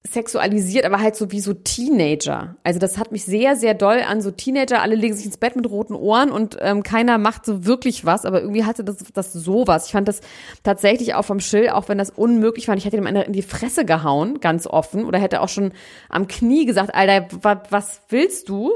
sexualisiert, 0.06 0.84
aber 0.84 1.00
halt 1.00 1.16
so 1.16 1.32
wie 1.32 1.40
so 1.40 1.52
Teenager. 1.52 2.56
Also 2.62 2.78
das 2.78 2.98
hat 2.98 3.12
mich 3.12 3.24
sehr, 3.24 3.56
sehr 3.56 3.74
doll 3.74 4.02
an 4.06 4.20
so 4.20 4.30
Teenager. 4.30 4.82
Alle 4.82 4.94
legen 4.94 5.16
sich 5.16 5.26
ins 5.26 5.38
Bett 5.38 5.56
mit 5.56 5.68
roten 5.68 5.94
Ohren 5.94 6.30
und 6.30 6.56
ähm, 6.60 6.82
keiner 6.82 7.18
macht 7.18 7.44
so 7.44 7.64
wirklich 7.64 8.04
was, 8.04 8.24
aber 8.24 8.40
irgendwie 8.40 8.64
hatte 8.64 8.84
das, 8.84 8.98
das 9.12 9.32
sowas. 9.32 9.86
Ich 9.86 9.92
fand 9.92 10.06
das 10.06 10.20
tatsächlich 10.62 11.14
auch 11.14 11.24
vom 11.24 11.40
Schill, 11.40 11.70
auch 11.70 11.88
wenn 11.88 11.98
das 11.98 12.10
unmöglich 12.10 12.68
war. 12.68 12.76
Ich 12.76 12.84
hätte 12.84 12.98
ihm 12.98 13.06
einer 13.06 13.26
in 13.26 13.32
die 13.32 13.42
Fresse 13.42 13.84
gehauen, 13.84 14.40
ganz 14.40 14.66
offen, 14.66 15.04
oder 15.06 15.18
hätte 15.18 15.40
auch 15.40 15.48
schon 15.48 15.72
am 16.08 16.28
Knie 16.28 16.66
gesagt, 16.66 16.94
Alter, 16.94 17.26
wa, 17.42 17.62
was 17.70 18.02
willst 18.08 18.48
du? 18.48 18.70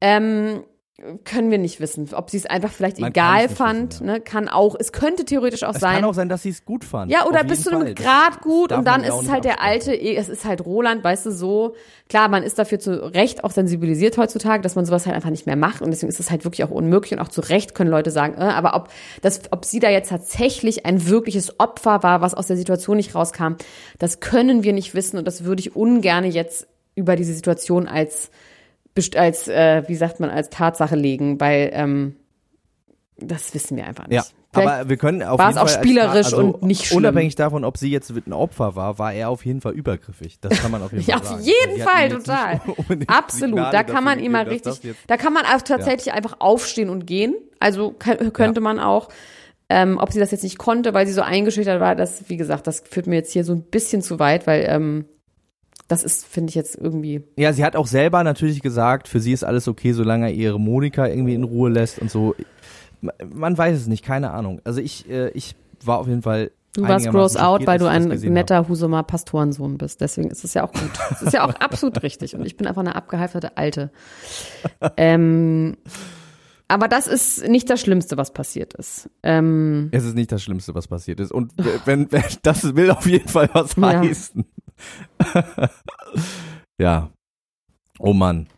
Ähm, 0.00 0.62
können 1.24 1.50
wir 1.50 1.58
nicht 1.58 1.80
wissen. 1.80 2.08
Ob 2.12 2.30
sie 2.30 2.36
es 2.36 2.46
einfach 2.46 2.70
vielleicht 2.70 3.00
Man 3.00 3.10
egal 3.10 3.48
fand, 3.48 3.94
wissen, 3.94 4.06
ne? 4.06 4.20
Kann 4.20 4.48
auch, 4.48 4.76
es 4.78 4.92
könnte 4.92 5.24
theoretisch 5.24 5.64
auch 5.64 5.74
es 5.74 5.80
sein. 5.80 5.96
kann 5.96 6.04
auch 6.04 6.14
sein, 6.14 6.28
dass 6.28 6.42
sie 6.42 6.50
es 6.50 6.64
gut 6.64 6.84
fand. 6.84 7.10
Ja, 7.10 7.26
oder 7.26 7.44
bis 7.44 7.62
zu 7.62 7.70
einem 7.70 7.94
Grad 7.94 8.40
gut 8.42 8.72
und 8.72 8.86
dann 8.86 9.02
ja 9.02 9.14
ist 9.14 9.22
es 9.22 9.30
halt 9.30 9.44
der 9.44 9.62
alte, 9.62 9.94
eh, 9.94 10.16
es 10.16 10.28
ist 10.28 10.44
halt 10.44 10.64
Roland, 10.64 11.02
weißt 11.02 11.26
du, 11.26 11.32
so. 11.32 11.74
Klar, 12.08 12.28
man 12.28 12.42
ist 12.42 12.58
dafür 12.58 12.80
zu 12.80 12.92
Recht 13.12 13.44
auch 13.44 13.50
sensibilisiert 13.50 14.18
heutzutage, 14.18 14.62
dass 14.62 14.74
man 14.74 14.84
sowas 14.84 15.06
halt 15.06 15.14
einfach 15.14 15.30
nicht 15.30 15.46
mehr 15.46 15.56
macht 15.56 15.82
und 15.82 15.90
deswegen 15.90 16.10
ist 16.10 16.20
es 16.20 16.30
halt 16.30 16.44
wirklich 16.44 16.64
auch 16.64 16.70
unmöglich 16.70 17.12
und 17.12 17.20
auch 17.20 17.28
zu 17.28 17.40
Recht 17.40 17.74
können 17.74 17.90
Leute 17.90 18.10
sagen, 18.10 18.34
äh, 18.34 18.44
aber 18.44 18.74
ob 18.74 18.88
das, 19.22 19.42
ob 19.50 19.64
sie 19.64 19.78
da 19.78 19.90
jetzt 19.90 20.10
tatsächlich 20.10 20.86
ein 20.86 21.06
wirkliches 21.08 21.58
Opfer 21.60 22.02
war, 22.02 22.20
was 22.20 22.34
aus 22.34 22.46
der 22.46 22.56
Situation 22.56 22.96
nicht 22.96 23.14
rauskam, 23.14 23.54
das 23.98 24.20
können 24.20 24.64
wir 24.64 24.72
nicht 24.72 24.94
wissen 24.94 25.18
und 25.18 25.26
das 25.26 25.44
würde 25.44 25.60
ich 25.60 25.76
ungerne 25.76 26.28
jetzt 26.28 26.66
über 26.94 27.16
diese 27.16 27.32
Situation 27.32 27.88
als, 27.88 28.30
als, 29.16 29.48
äh, 29.48 29.82
wie 29.86 29.94
sagt 29.96 30.20
man, 30.20 30.30
als 30.30 30.50
Tatsache 30.50 30.96
legen, 30.96 31.40
weil, 31.40 31.70
ähm, 31.72 32.16
das 33.16 33.52
wissen 33.54 33.76
wir 33.76 33.86
einfach 33.86 34.06
nicht. 34.08 34.16
Ja, 34.16 34.24
Vielleicht- 34.52 34.68
aber 34.68 34.88
wir 34.88 34.96
können 34.96 35.22
auf 35.22 35.38
war 35.38 35.48
jeden 35.48 35.58
es 35.58 35.62
auch 35.62 35.68
Fall 35.68 35.84
spielerisch 35.84 36.26
also 36.26 36.38
und 36.38 36.62
nicht 36.62 36.86
schlimm. 36.86 36.98
Unabhängig 36.98 37.34
davon, 37.34 37.64
ob 37.64 37.76
sie 37.76 37.90
jetzt 37.90 38.10
ein 38.10 38.32
Opfer 38.32 38.74
war, 38.76 38.98
war 38.98 39.12
er 39.12 39.28
auf 39.28 39.44
jeden 39.44 39.60
Fall 39.60 39.74
übergriffig. 39.74 40.40
Das 40.40 40.60
kann 40.60 40.70
man 40.70 40.82
auf 40.82 40.90
jeden 40.92 41.04
Ja, 41.04 41.18
Fall 41.18 41.22
auf 41.22 41.28
sagen. 41.32 41.42
jeden 41.44 41.74
Sie 41.76 41.84
hat 41.84 41.90
Fall, 41.90 42.08
total. 42.08 42.60
Absolut. 43.06 43.56
Signale 43.56 43.72
Da 43.72 43.82
kann 43.84 44.02
man 44.04 44.14
dafür 44.14 44.26
ihm 44.26 44.32
mal 44.32 44.44
gegeben, 44.44 44.62
dass 44.64 44.76
richtig, 44.82 44.96
da 45.06 45.16
kann 45.18 45.32
man 45.34 45.44
auch 45.44 45.62
tatsächlich 45.62 46.12
einfach 46.14 46.36
aufstehen 46.40 46.88
und 46.88 47.06
gehen. 47.06 47.34
Also 47.60 47.90
kann, 47.92 48.32
könnte 48.32 48.60
Ja. 48.60 48.64
man 48.64 48.78
auch. 48.80 49.08
Ähm, 49.68 49.98
ob 49.98 50.10
sie 50.12 50.18
das 50.18 50.32
jetzt 50.32 50.42
nicht 50.42 50.58
konnte, 50.58 50.94
weil 50.94 51.06
sie 51.06 51.12
so 51.12 51.20
eingeschüchtert 51.22 51.78
war, 51.80 51.94
das, 51.94 52.24
wie 52.28 52.36
gesagt, 52.36 52.66
das 52.66 52.82
führt 52.90 53.06
mir 53.06 53.14
jetzt 53.16 53.32
hier 53.32 53.44
so 53.44 53.52
ein 53.52 53.62
bisschen 53.62 54.02
zu 54.02 54.18
weit, 54.18 54.48
weil 54.48 54.64
ähm, 54.68 55.04
das 55.90 56.04
ist, 56.04 56.24
finde 56.26 56.50
ich 56.50 56.54
jetzt 56.54 56.76
irgendwie. 56.76 57.22
Ja, 57.36 57.52
sie 57.52 57.64
hat 57.64 57.74
auch 57.76 57.86
selber 57.86 58.22
natürlich 58.22 58.60
gesagt, 58.62 59.08
für 59.08 59.18
sie 59.20 59.32
ist 59.32 59.42
alles 59.44 59.66
okay, 59.66 59.92
solange 59.92 60.26
er 60.26 60.32
ihre 60.32 60.60
Monika 60.60 61.06
irgendwie 61.06 61.34
in 61.34 61.44
Ruhe 61.44 61.68
lässt 61.70 61.98
und 61.98 62.10
so. 62.10 62.34
Man 63.32 63.56
weiß 63.58 63.76
es 63.76 63.86
nicht, 63.86 64.04
keine 64.04 64.30
Ahnung. 64.30 64.60
Also 64.64 64.80
ich, 64.80 65.08
äh, 65.10 65.30
ich 65.30 65.54
war 65.84 65.98
auf 65.98 66.06
jeden 66.06 66.22
Fall. 66.22 66.50
Du 66.74 66.82
warst 66.82 67.08
gross 67.10 67.36
out, 67.36 67.66
weil 67.66 67.78
du 67.80 67.86
ein 67.86 68.08
das 68.10 68.22
netter 68.22 68.68
Husumer 68.68 69.02
Pastorensohn 69.02 69.76
bist. 69.78 70.00
Deswegen 70.00 70.30
ist 70.30 70.44
es 70.44 70.54
ja 70.54 70.62
auch 70.62 70.72
gut. 70.72 70.90
Es 71.10 71.22
ist 71.22 71.32
ja 71.32 71.44
auch 71.44 71.54
absolut 71.58 72.00
richtig. 72.04 72.36
Und 72.36 72.46
ich 72.46 72.56
bin 72.56 72.68
einfach 72.68 72.82
eine 72.82 72.94
abgehalfterte 72.94 73.56
Alte. 73.56 73.90
ähm, 74.96 75.76
aber 76.68 76.86
das 76.86 77.08
ist 77.08 77.48
nicht 77.48 77.68
das 77.68 77.80
Schlimmste, 77.80 78.16
was 78.16 78.32
passiert 78.32 78.74
ist. 78.74 79.10
Ähm, 79.24 79.88
Es 79.90 80.04
ist 80.04 80.14
nicht 80.14 80.30
das 80.30 80.40
Schlimmste, 80.44 80.72
was 80.72 80.86
passiert 80.86 81.18
ist. 81.18 81.32
Und 81.32 81.52
wenn, 81.84 82.12
wenn 82.12 82.22
das 82.44 82.76
will 82.76 82.92
auf 82.92 83.06
jeden 83.06 83.26
Fall 83.28 83.50
was 83.52 83.74
Ja. 83.74 83.98
heißen. 83.98 84.44
ja. 86.80 87.10
Oh 87.98 88.12
Mann. 88.12 88.48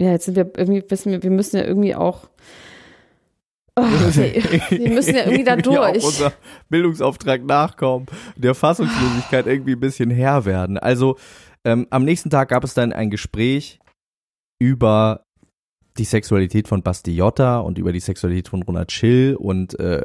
Ja, 0.00 0.12
jetzt 0.12 0.24
sind 0.24 0.36
wir 0.36 0.50
irgendwie, 0.56 0.82
wissen 0.88 1.12
wir, 1.12 1.22
wir 1.22 1.30
müssen 1.30 1.56
ja 1.56 1.64
irgendwie 1.64 1.94
auch. 1.94 2.28
Oh, 3.76 3.82
wir, 3.82 4.34
wir 4.70 4.90
müssen 4.90 5.14
ja 5.14 5.24
irgendwie 5.24 5.44
da 5.44 5.56
durch. 5.56 6.02
unser 6.02 6.32
Bildungsauftrag 6.68 7.44
nachkommen, 7.44 8.06
der 8.36 8.54
Fassungslosigkeit 8.54 9.46
irgendwie 9.46 9.72
ein 9.72 9.80
bisschen 9.80 10.10
Herr 10.10 10.44
werden. 10.44 10.78
Also 10.78 11.16
ähm, 11.64 11.86
am 11.90 12.04
nächsten 12.04 12.30
Tag 12.30 12.48
gab 12.48 12.64
es 12.64 12.74
dann 12.74 12.92
ein 12.92 13.10
Gespräch 13.10 13.78
über 14.58 15.24
die 15.98 16.04
Sexualität 16.04 16.66
von 16.66 16.82
Basti 16.82 17.14
Jotta 17.14 17.60
und 17.60 17.78
über 17.78 17.92
die 17.92 18.00
Sexualität 18.00 18.48
von 18.48 18.62
Ronald 18.62 18.90
Schill 18.90 19.36
und 19.36 19.78
äh, 19.78 20.02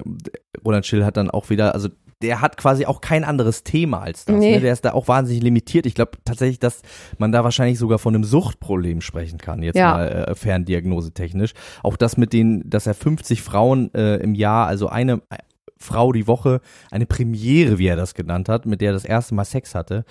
Ronald 0.63 0.85
Schill 0.85 1.05
hat 1.05 1.15
dann 1.15 1.29
auch 1.29 1.49
wieder, 1.49 1.73
also 1.73 1.89
der 2.25 2.41
hat 2.41 2.57
quasi 2.57 2.85
auch 2.85 3.01
kein 3.01 3.23
anderes 3.23 3.63
Thema 3.63 4.01
als 4.01 4.25
das. 4.25 4.35
Nee. 4.35 4.55
Ne? 4.55 4.61
Der 4.61 4.73
ist 4.73 4.83
da 4.85 4.93
auch 4.93 5.07
wahnsinnig 5.07 5.43
limitiert. 5.43 5.85
Ich 5.85 5.95
glaube 5.95 6.17
tatsächlich, 6.25 6.59
dass 6.59 6.81
man 7.17 7.31
da 7.31 7.43
wahrscheinlich 7.43 7.77
sogar 7.79 7.99
von 7.99 8.15
einem 8.15 8.23
Suchtproblem 8.23 9.01
sprechen 9.01 9.37
kann, 9.37 9.63
jetzt 9.63 9.77
Ja. 9.77 9.93
mal 9.93 10.07
äh, 10.29 10.35
ferndiagnosetechnisch. 10.35 11.53
Auch 11.83 11.97
das 11.97 12.17
mit 12.17 12.33
denen, 12.33 12.69
dass 12.69 12.87
er 12.87 12.93
50 12.95 13.41
Frauen 13.41 13.93
äh, 13.93 14.17
im 14.17 14.35
Jahr, 14.35 14.67
also 14.67 14.87
eine 14.89 15.21
äh, 15.29 15.37
Frau 15.79 16.11
die 16.11 16.27
Woche, 16.27 16.61
eine 16.91 17.05
Premiere, 17.05 17.77
wie 17.77 17.87
er 17.87 17.95
das 17.95 18.13
genannt 18.13 18.49
hat, 18.49 18.65
mit 18.65 18.81
der 18.81 18.89
er 18.91 18.93
das 18.93 19.05
erste 19.05 19.35
Mal 19.35 19.45
Sex 19.45 19.75
hatte. 19.75 20.05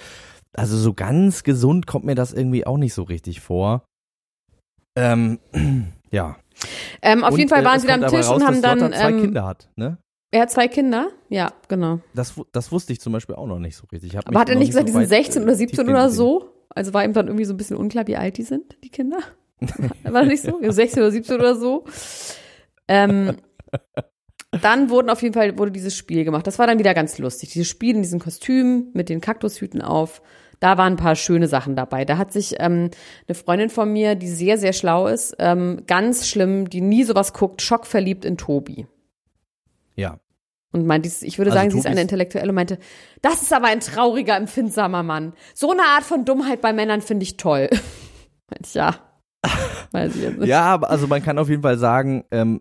Also 0.57 0.77
so 0.77 0.95
ganz 0.95 1.43
gesund 1.43 1.87
kommt 1.87 2.05
mir 2.05 2.15
das 2.15 2.33
irgendwie 2.33 2.67
auch 2.67 2.77
nicht 2.77 2.95
so 2.95 3.03
richtig 3.03 3.41
vor. 3.41 3.83
Ähm, 4.97 5.39
ja. 6.11 6.37
Ähm, 7.03 7.25
auf 7.25 7.33
Und, 7.33 7.39
jeden 7.39 7.51
Fall 7.51 7.63
äh, 7.63 7.65
waren 7.65 7.77
es 7.77 7.83
sie 7.83 7.89
da 7.89 7.95
am 7.95 8.07
Tisch 8.07 8.27
raus, 8.29 8.37
und 8.37 8.47
haben 8.47 8.63
dann. 8.63 8.79
Lotta 8.79 8.97
zwei 8.97 9.11
Ähm, 9.11 9.21
Kinder 9.23 9.45
hat, 9.45 9.69
ne? 9.77 9.99
Er 10.35 10.43
hat 10.43 10.51
zwei 10.51 10.67
Kinder? 10.67 11.11
Ja, 11.29 11.53
genau. 11.69 12.01
Das, 12.13 12.35
das 12.51 12.73
wusste 12.73 12.93
ich 12.93 13.01
zum 13.01 13.13
Beispiel 13.13 13.37
auch 13.37 13.47
noch 13.47 13.61
nicht 13.61 13.77
so 13.77 13.87
richtig. 13.93 14.19
Aber 14.19 14.41
hat 14.41 14.49
er 14.49 14.57
nicht 14.57 14.71
gesagt, 14.71 14.89
die 14.89 14.93
sind 14.93 15.03
weit, 15.03 15.09
16 15.09 15.43
äh, 15.43 15.45
oder 15.45 15.55
17 15.55 15.77
tiefgehend 15.77 15.91
oder 15.91 16.11
so? 16.11 16.51
Also 16.71 16.93
war 16.93 17.05
ihm 17.05 17.13
dann 17.13 17.29
irgendwie 17.29 17.45
so 17.45 17.55
ein 17.55 17.57
bisschen 17.57 17.77
unklar, 17.77 18.09
wie 18.09 18.17
alt 18.17 18.37
die 18.37 18.43
sind, 18.43 18.77
die 18.83 18.89
Kinder? 18.89 19.19
War 20.03 20.23
das 20.23 20.27
nicht 20.27 20.43
so? 20.43 20.61
Ja, 20.61 20.73
16 20.73 21.03
oder 21.03 21.13
17 21.13 21.37
oder 21.37 21.55
so. 21.55 21.85
Ähm, 22.89 23.37
dann 24.61 24.91
wurden 24.91 25.09
auf 25.09 25.23
jeden 25.23 25.35
Fall 25.35 25.57
wurde 25.57 25.71
dieses 25.71 25.97
Spiel 25.97 26.25
gemacht. 26.25 26.49
Das 26.49 26.59
war 26.59 26.67
dann 26.67 26.81
wieder 26.81 26.95
ganz 26.95 27.17
lustig. 27.19 27.53
Dieses 27.53 27.69
Spiel 27.69 27.95
in 27.95 28.03
diesen 28.03 28.19
Kostümen 28.19 28.91
mit 28.93 29.09
den 29.09 29.21
Kaktushüten 29.21 29.83
auf. 29.83 30.21
Da 30.59 30.77
waren 30.79 30.95
ein 30.95 30.97
paar 30.97 31.15
schöne 31.15 31.47
Sachen 31.47 31.77
dabei. 31.77 32.05
Da 32.05 32.19
hat 32.19 32.33
sich 32.33 32.57
ähm, 32.59 32.91
eine 33.29 33.35
Freundin 33.37 33.71
von 33.71 33.93
mir, 33.93 34.17
die 34.17 34.29
sehr, 34.29 34.59
sehr 34.59 34.73
schlau 34.73 35.07
ist, 35.07 35.37
ähm, 35.39 35.85
ganz 35.87 36.27
schlimm, 36.27 36.69
die 36.69 36.81
nie 36.81 37.05
sowas 37.05 37.33
guckt, 37.33 37.63
schockverliebt 37.63 38.25
in 38.25 38.37
Tobi. 38.37 38.89
Ja. 39.95 40.19
Und 40.75 40.87
meinte, 40.87 41.09
ich 41.09 41.39
würde 41.39 41.53
Also 41.53 41.61
sagen, 41.61 41.71
sie 41.71 41.79
ist 41.79 41.87
eine 41.87 42.01
Intellektuelle 42.01 42.49
und 42.49 42.57
meinte, 42.57 42.79
das 43.23 43.43
ist 43.43 43.53
aber 43.53 43.69
ein 43.69 43.79
trauriger, 43.79 44.37
empfindsamer 44.37 45.05
Mann. 45.05 45.33
So 45.55 45.71
eine 45.71 45.83
Art 45.83 46.03
von 46.03 46.25
Dummheit 46.25 46.61
bei 46.61 46.73
Männern 46.73 47.01
finde 47.01 47.23
ich 47.23 47.37
toll. 47.37 47.71
Meinte 48.51 48.65
ich, 48.65 48.75
ja. 48.75 48.97
Weiß 49.93 50.17
ich 50.17 50.23
jetzt 50.23 50.39
nicht. 50.41 50.49
Ja, 50.49 50.63
aber 50.65 50.91
also 50.91 51.07
man 51.07 51.23
kann 51.23 51.39
auf 51.39 51.49
jeden 51.49 51.63
Fall 51.63 51.79
sagen, 51.79 52.25
ähm, 52.33 52.61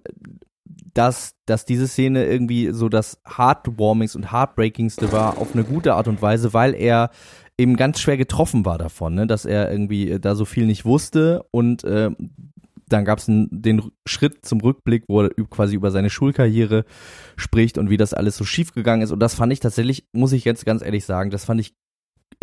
dass, 0.93 1.33
dass 1.47 1.65
diese 1.65 1.87
Szene 1.87 2.25
irgendwie 2.25 2.69
so 2.71 2.87
das 2.87 3.19
Heartwarmingste 3.25 4.19
und 4.19 4.31
Heartbreakingste 4.31 5.11
war 5.11 5.39
auf 5.39 5.55
eine 5.55 5.63
gute 5.63 5.95
Art 5.95 6.07
und 6.07 6.21
Weise, 6.21 6.53
weil 6.53 6.75
er 6.75 7.09
eben 7.57 7.77
ganz 7.77 7.99
schwer 7.99 8.17
getroffen 8.17 8.63
war 8.63 8.77
davon, 8.77 9.15
ne? 9.15 9.25
dass 9.25 9.45
er 9.45 9.71
irgendwie 9.71 10.11
äh, 10.11 10.19
da 10.19 10.35
so 10.35 10.45
viel 10.45 10.67
nicht 10.67 10.85
wusste 10.85 11.45
und 11.49 11.83
äh, 11.83 12.11
dann 12.87 13.05
gab 13.05 13.19
es 13.19 13.25
den 13.27 13.91
Schritt 14.05 14.45
zum 14.45 14.61
Rückblick, 14.61 15.03
wo 15.07 15.21
er 15.21 15.29
quasi 15.49 15.75
über 15.75 15.91
seine 15.91 16.09
Schulkarriere 16.09 16.85
spricht 17.35 17.77
und 17.77 17.89
wie 17.89 17.97
das 17.97 18.13
alles 18.13 18.37
so 18.37 18.45
schief 18.45 18.73
gegangen 18.73 19.01
ist. 19.01 19.11
Und 19.11 19.19
das 19.19 19.35
fand 19.35 19.53
ich 19.53 19.59
tatsächlich, 19.59 20.07
muss 20.11 20.33
ich 20.33 20.45
jetzt 20.45 20.65
ganz 20.65 20.81
ehrlich 20.81 21.05
sagen, 21.05 21.29
das 21.29 21.45
fand 21.45 21.61
ich 21.61 21.73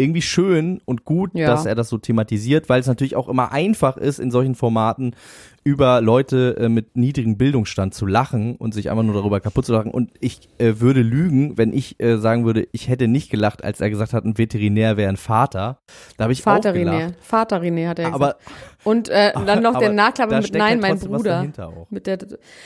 irgendwie 0.01 0.23
schön 0.23 0.81
und 0.85 1.05
gut, 1.05 1.31
Ja. 1.35 1.47
dass 1.49 1.67
er 1.67 1.75
das 1.75 1.89
so 1.89 1.99
thematisiert, 1.99 2.69
weil 2.69 2.81
es 2.81 2.87
natürlich 2.87 3.17
auch 3.17 3.29
immer 3.29 3.53
einfach 3.53 3.97
ist, 3.97 4.19
in 4.19 4.31
solchen 4.31 4.55
Formaten 4.55 5.15
über 5.63 6.01
Leute 6.01 6.57
äh, 6.59 6.69
mit 6.71 6.97
niedrigem 6.97 7.37
Bildungsstand 7.37 7.93
zu 7.93 8.07
lachen 8.07 8.57
und 8.57 8.73
sich 8.73 8.91
einfach 8.91 9.03
nur 9.03 9.15
darüber 9.15 9.41
kaputt 9.41 9.67
zu 9.67 9.73
lachen. 9.73 9.91
Und 9.91 10.11
ich 10.19 10.49
äh, 10.57 10.81
würde 10.81 11.03
lügen, 11.03 11.59
wenn 11.59 11.75
ich 11.75 12.01
äh, 12.01 12.17
sagen 12.17 12.47
würde, 12.47 12.67
ich 12.73 12.89
hätte 12.89 13.09
nicht 13.09 13.31
gelacht, 13.31 13.63
als 13.63 13.79
er 13.81 13.91
gesagt 13.91 14.15
hat, 14.15 14.25
ein 14.25 14.39
Veterinär 14.39 14.97
wäre 14.97 15.11
ein 15.11 15.19
Vater. 15.19 15.79
Da 16.17 16.25
habe 16.25 16.33
ich 16.33 16.41
Vater 16.43 16.71
auch 16.71 16.75
René. 16.75 16.79
gelacht. 16.79 17.15
Vater 17.21 17.61
René 17.61 17.89
hat 17.89 17.99
er 17.99 18.11
gesagt. 18.11 18.15
Aber 18.15 18.37
Und 18.85 19.11
äh, 19.11 19.33
dann 19.47 19.63
noch 19.63 19.79
der 19.79 19.93
Nachklappe 19.93 20.35
mit 20.41 20.55
Nein, 20.55 20.81
ja 20.81 20.89
mein 20.89 20.99
Bruder. 20.99 21.47
Mit 21.91 22.07
der, 22.07 22.19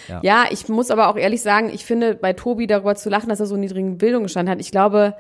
Ja. 0.09 0.21
ja. 0.23 0.45
ich 0.51 0.69
muss 0.69 0.93
aber 0.93 1.09
auch 1.09 1.17
ehrlich 1.17 1.43
sagen, 1.43 1.71
ich 1.75 1.85
finde 1.85 2.15
bei 2.15 2.33
Tobi 2.33 2.69
darüber 2.69 2.95
zu 2.95 3.11
lachen, 3.11 3.29
dass 3.29 3.41
er 3.41 3.47
so 3.47 3.55
einen 3.57 3.63
niedrigen 3.63 3.99
Bildungsstand 3.99 4.49
hat. 4.49 4.61
Ich 4.61 4.71
glaube, 4.71 5.15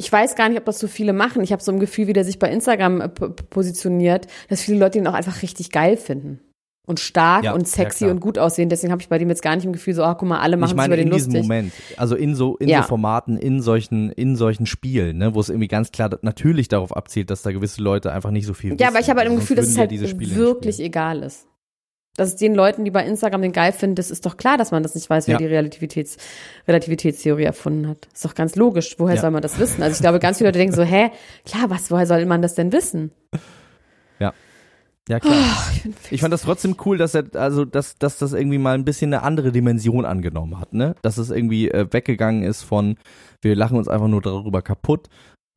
ich 0.00 0.10
weiß 0.10 0.36
gar 0.36 0.48
nicht, 0.48 0.58
ob 0.58 0.64
das 0.64 0.78
so 0.78 0.86
viele 0.86 1.12
machen. 1.12 1.42
Ich 1.42 1.52
habe 1.52 1.62
so 1.62 1.72
ein 1.72 1.80
Gefühl, 1.80 2.06
wie 2.06 2.12
der 2.12 2.24
sich 2.24 2.38
bei 2.38 2.50
Instagram 2.50 3.00
äh, 3.00 3.08
positioniert, 3.08 4.28
dass 4.48 4.62
viele 4.62 4.78
Leute 4.78 4.98
ihn 4.98 5.06
auch 5.06 5.14
einfach 5.14 5.42
richtig 5.42 5.70
geil 5.70 5.96
finden. 5.96 6.40
Und 6.86 7.00
stark 7.00 7.44
Ja, 7.44 7.52
und 7.52 7.62
ja, 7.62 7.66
sexy 7.66 8.04
klar. 8.04 8.12
und 8.12 8.20
gut 8.20 8.38
aussehen. 8.38 8.70
Deswegen 8.70 8.92
habe 8.92 9.02
ich 9.02 9.08
bei 9.10 9.18
dem 9.18 9.28
jetzt 9.28 9.42
gar 9.42 9.54
nicht 9.54 9.66
im 9.66 9.74
Gefühl, 9.74 9.92
so, 9.92 10.04
ach 10.04 10.16
guck 10.16 10.26
mal, 10.26 10.38
alle 10.40 10.56
machen 10.56 10.68
ich 10.68 10.72
es 10.72 10.76
meine 10.76 10.94
über 10.94 10.96
den 10.96 11.08
in 11.08 11.12
diesem 11.12 11.32
lustig. 11.34 11.42
Moment, 11.42 11.72
also 11.98 12.14
in 12.16 12.34
so 12.34 12.56
in 12.56 12.68
Ja. 12.70 12.80
so 12.82 12.88
Formaten, 12.88 13.36
in 13.36 13.60
solchen 13.60 14.10
in 14.12 14.36
solchen 14.36 14.64
Spielen, 14.64 15.18
ne, 15.18 15.34
wo 15.34 15.40
es 15.40 15.50
irgendwie 15.50 15.68
ganz 15.68 15.92
klar 15.92 16.08
natürlich 16.22 16.68
darauf 16.68 16.96
abzielt, 16.96 17.28
dass 17.28 17.42
da 17.42 17.52
gewisse 17.52 17.82
Leute 17.82 18.10
einfach 18.10 18.30
nicht 18.30 18.46
so 18.46 18.54
viel 18.54 18.74
Ja, 18.80 18.88
aber 18.88 19.00
ich 19.00 19.10
habe 19.10 19.20
halt 19.20 19.28
im 19.28 19.36
Gefühl, 19.36 19.56
dass 19.56 19.66
es 19.66 19.76
ja 19.76 19.80
halt 19.82 19.90
wirklich 20.34 20.80
egal 20.80 21.22
ist. 21.24 21.46
Dass 22.18 22.28
es 22.30 22.36
den 22.36 22.54
Leuten, 22.54 22.84
die 22.84 22.90
bei 22.90 23.04
Instagram 23.06 23.42
den 23.42 23.52
geil 23.52 23.72
finden, 23.72 23.94
das 23.96 24.10
ist 24.10 24.26
doch 24.26 24.36
klar, 24.36 24.58
dass 24.58 24.70
man 24.72 24.82
das 24.82 24.94
nicht 24.94 25.08
weiß, 25.08 25.26
wer 25.28 25.32
Ja. 25.34 25.38
die 25.38 25.46
Relativitäts 25.46 26.16
Relativitätstheorie 26.66 27.44
erfunden 27.44 27.88
hat. 27.88 28.08
Ist 28.12 28.24
doch 28.24 28.34
ganz 28.34 28.56
logisch. 28.56 28.96
Woher 28.98 29.14
Ja. 29.14 29.20
soll 29.22 29.30
man 29.30 29.40
das 29.42 29.58
wissen? 29.58 29.82
Also 29.82 29.94
ich 29.94 30.00
glaube, 30.00 30.18
ganz 30.18 30.38
viele 30.38 30.48
Leute 30.48 30.58
denken 30.58 30.74
so, 30.74 30.82
hä, 30.82 31.10
klar, 31.46 31.70
was, 31.70 31.90
woher 31.90 32.06
soll 32.06 32.26
man 32.26 32.42
das 32.42 32.54
denn 32.54 32.72
wissen? 32.72 33.10
Ja, 35.10 35.20
klar. 35.20 35.36
ich 36.10 36.20
fand 36.20 36.34
das 36.34 36.42
trotzdem 36.42 36.76
cool, 36.84 36.98
dass 36.98 37.14
er, 37.14 37.24
also, 37.32 37.64
dass, 37.64 37.96
dass 37.96 38.18
das 38.18 38.34
irgendwie 38.34 38.58
mal 38.58 38.74
ein 38.74 38.84
bisschen 38.84 39.14
eine 39.14 39.22
andere 39.22 39.52
Dimension 39.52 40.04
angenommen 40.04 40.60
hat, 40.60 40.74
ne? 40.74 40.96
Dass 41.00 41.16
es 41.16 41.30
irgendwie 41.30 41.70
äh, 41.70 41.86
weggegangen 41.90 42.42
ist 42.42 42.62
von, 42.62 42.98
wir 43.40 43.56
lachen 43.56 43.78
uns 43.78 43.88
einfach 43.88 44.08
nur 44.08 44.20
darüber 44.20 44.60
kaputt 44.60 45.08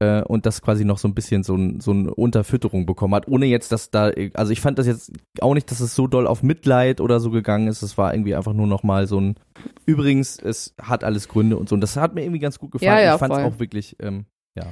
äh, 0.02 0.24
und 0.24 0.48
das 0.48 0.64
quasi 0.64 0.84
noch 0.84 0.98
so 0.98 1.08
ein 1.08 1.14
bisschen 1.14 1.44
so, 1.44 1.56
ein, 1.56 1.80
so 1.80 1.92
eine 1.92 2.12
Unterfütterung 2.14 2.88
bekommen 2.88 3.14
hat, 3.14 3.28
ohne 3.28 3.46
jetzt, 3.46 3.72
dass 3.72 3.92
da, 3.92 4.12
also 4.34 4.52
ich 4.52 4.60
fand 4.60 4.80
das 4.80 4.88
jetzt 4.88 5.12
auch 5.42 5.54
nicht, 5.54 5.70
dass 5.70 5.80
es 5.80 5.94
so 5.94 6.08
doll 6.08 6.26
auf 6.26 6.42
Mitleid 6.42 7.00
oder 7.00 7.20
so 7.20 7.30
gegangen 7.30 7.68
ist. 7.68 7.84
Es 7.84 8.00
war 8.00 8.12
irgendwie 8.12 8.36
einfach 8.36 8.54
nur 8.54 8.66
noch 8.66 8.82
mal 8.82 9.06
so 9.06 9.22
ein, 9.22 9.36
übrigens, 9.86 10.40
es 10.40 10.74
hat 10.82 11.04
alles 11.04 11.28
Gründe 11.28 11.56
und 11.56 11.70
so. 11.70 11.76
Und 11.76 11.82
das 11.82 11.98
hat 11.98 12.16
mir 12.16 12.24
irgendwie 12.24 12.40
ganz 12.40 12.58
gut 12.58 12.72
gefallen. 12.72 12.98
Ja, 12.98 13.04
ja, 13.04 13.14
ich 13.14 13.20
fand 13.20 13.34
es 13.34 13.40
auch 13.40 13.60
wirklich, 13.60 13.96
ähm, 14.02 14.26
ja. 14.56 14.66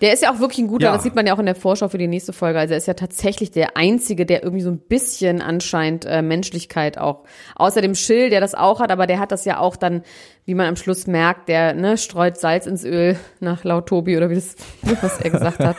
Der 0.00 0.12
ist 0.12 0.22
ja 0.22 0.32
auch 0.32 0.38
wirklich 0.40 0.58
ein 0.58 0.68
guter, 0.68 0.86
Ja. 0.86 0.92
das 0.94 1.02
sieht 1.02 1.14
man 1.14 1.26
ja 1.26 1.34
auch 1.34 1.38
in 1.38 1.46
der 1.46 1.54
Vorschau 1.54 1.88
für 1.88 1.98
die 1.98 2.06
nächste 2.06 2.32
Folge. 2.32 2.58
Also 2.58 2.72
er 2.74 2.78
ist 2.78 2.86
ja 2.86 2.94
tatsächlich 2.94 3.50
der 3.50 3.76
Einzige, 3.76 4.24
der 4.26 4.42
irgendwie 4.42 4.62
so 4.62 4.70
ein 4.70 4.78
bisschen 4.78 5.42
anscheinend 5.42 6.06
äh, 6.06 6.22
Menschlichkeit 6.22 6.96
auch, 6.98 7.24
außer 7.56 7.82
dem 7.82 7.94
Schill, 7.94 8.30
der 8.30 8.40
das 8.40 8.54
auch 8.54 8.80
hat, 8.80 8.90
aber 8.90 9.06
der 9.06 9.18
hat 9.18 9.30
das 9.32 9.44
ja 9.44 9.58
auch 9.58 9.76
dann, 9.76 10.02
wie 10.46 10.54
man 10.54 10.66
am 10.66 10.76
Schluss 10.76 11.06
merkt, 11.06 11.48
der 11.48 11.74
ne, 11.74 11.98
streut 11.98 12.38
Salz 12.38 12.66
ins 12.66 12.84
Öl 12.84 13.18
nach 13.40 13.64
laut 13.64 13.86
Tobi 13.86 14.16
oder 14.16 14.30
wie 14.30 14.36
das, 14.36 14.56
was 15.02 15.20
er 15.20 15.30
gesagt 15.30 15.58
hat. 15.60 15.76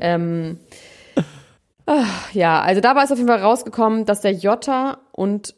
ähm, 0.00 0.58
ah, 1.86 2.04
ja, 2.32 2.60
also 2.60 2.80
da 2.80 2.94
war 2.94 3.04
es 3.04 3.12
auf 3.12 3.18
jeden 3.18 3.28
Fall 3.30 3.40
rausgekommen, 3.40 4.04
dass 4.04 4.20
der 4.20 4.32
Jota 4.32 4.98
und 5.12 5.54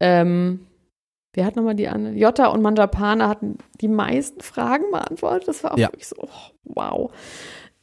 ähm, 0.00 0.66
Wer 1.36 1.44
hat 1.44 1.54
nochmal 1.54 1.74
die 1.74 1.86
andere? 1.86 2.14
Jota 2.14 2.46
und 2.46 2.62
Manjapane 2.62 3.28
hatten 3.28 3.58
die 3.82 3.88
meisten 3.88 4.40
Fragen 4.40 4.84
beantwortet. 4.90 5.46
Das 5.46 5.62
war 5.62 5.74
auch 5.74 5.78
Ja. 5.78 5.88
wirklich 5.88 6.08
so, 6.08 6.16
oh, 6.18 6.28
wow. 6.64 7.10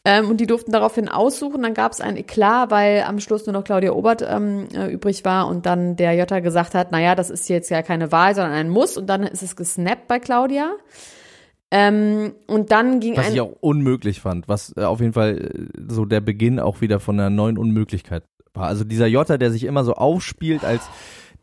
Ähm, 0.06 0.30
und 0.32 0.38
die 0.42 0.48
durften 0.48 0.72
daraufhin 0.72 1.08
aussuchen. 1.08 1.62
Dann 1.62 1.76
gab 1.76 1.92
es 1.92 2.02
ein 2.02 2.18
Eklat, 2.18 2.72
weil 2.72 3.04
am 3.04 3.20
Schluss 3.20 3.46
nur 3.46 3.54
noch 3.54 3.64
Claudia 3.64 3.92
Obert 3.92 4.26
ähm, 4.28 4.68
äh, 4.76 4.88
übrig 4.92 5.24
war 5.24 5.48
und 5.48 5.68
dann 5.68 5.96
der 5.96 6.14
Jota 6.14 6.40
gesagt 6.40 6.74
hat, 6.74 6.92
naja, 6.92 7.14
das 7.14 7.30
ist 7.30 7.48
jetzt 7.48 7.70
ja 7.70 7.84
keine 7.84 8.12
Wahl, 8.12 8.34
sondern 8.34 8.54
ein 8.54 8.70
Muss. 8.70 8.98
Und 8.98 9.06
dann 9.06 9.22
ist 9.22 9.44
es 9.44 9.56
gesnappt 9.56 10.08
bei 10.08 10.18
Claudia. 10.20 10.72
Ähm, 11.72 12.34
und 12.48 12.72
dann 12.72 13.00
ging 13.00 13.16
Was 13.16 13.28
ein 13.28 13.34
ich 13.34 13.42
auch 13.42 13.54
unmöglich 13.62 14.20
fand, 14.20 14.48
was 14.48 14.74
äh, 14.76 14.82
auf 14.84 15.00
jeden 15.00 15.14
Fall 15.14 15.38
äh, 15.38 15.82
so 15.88 16.06
der 16.06 16.22
Beginn 16.22 16.60
auch 16.60 16.82
wieder 16.82 17.00
von 17.00 17.20
einer 17.20 17.30
neuen 17.30 17.58
Unmöglichkeit 17.58 18.24
war. 18.54 18.68
Also 18.68 18.84
dieser 18.84 19.08
Jota, 19.08 19.38
der 19.38 19.52
sich 19.52 19.64
immer 19.64 19.84
so 19.84 19.94
aufspielt 19.94 20.66
als 20.66 20.82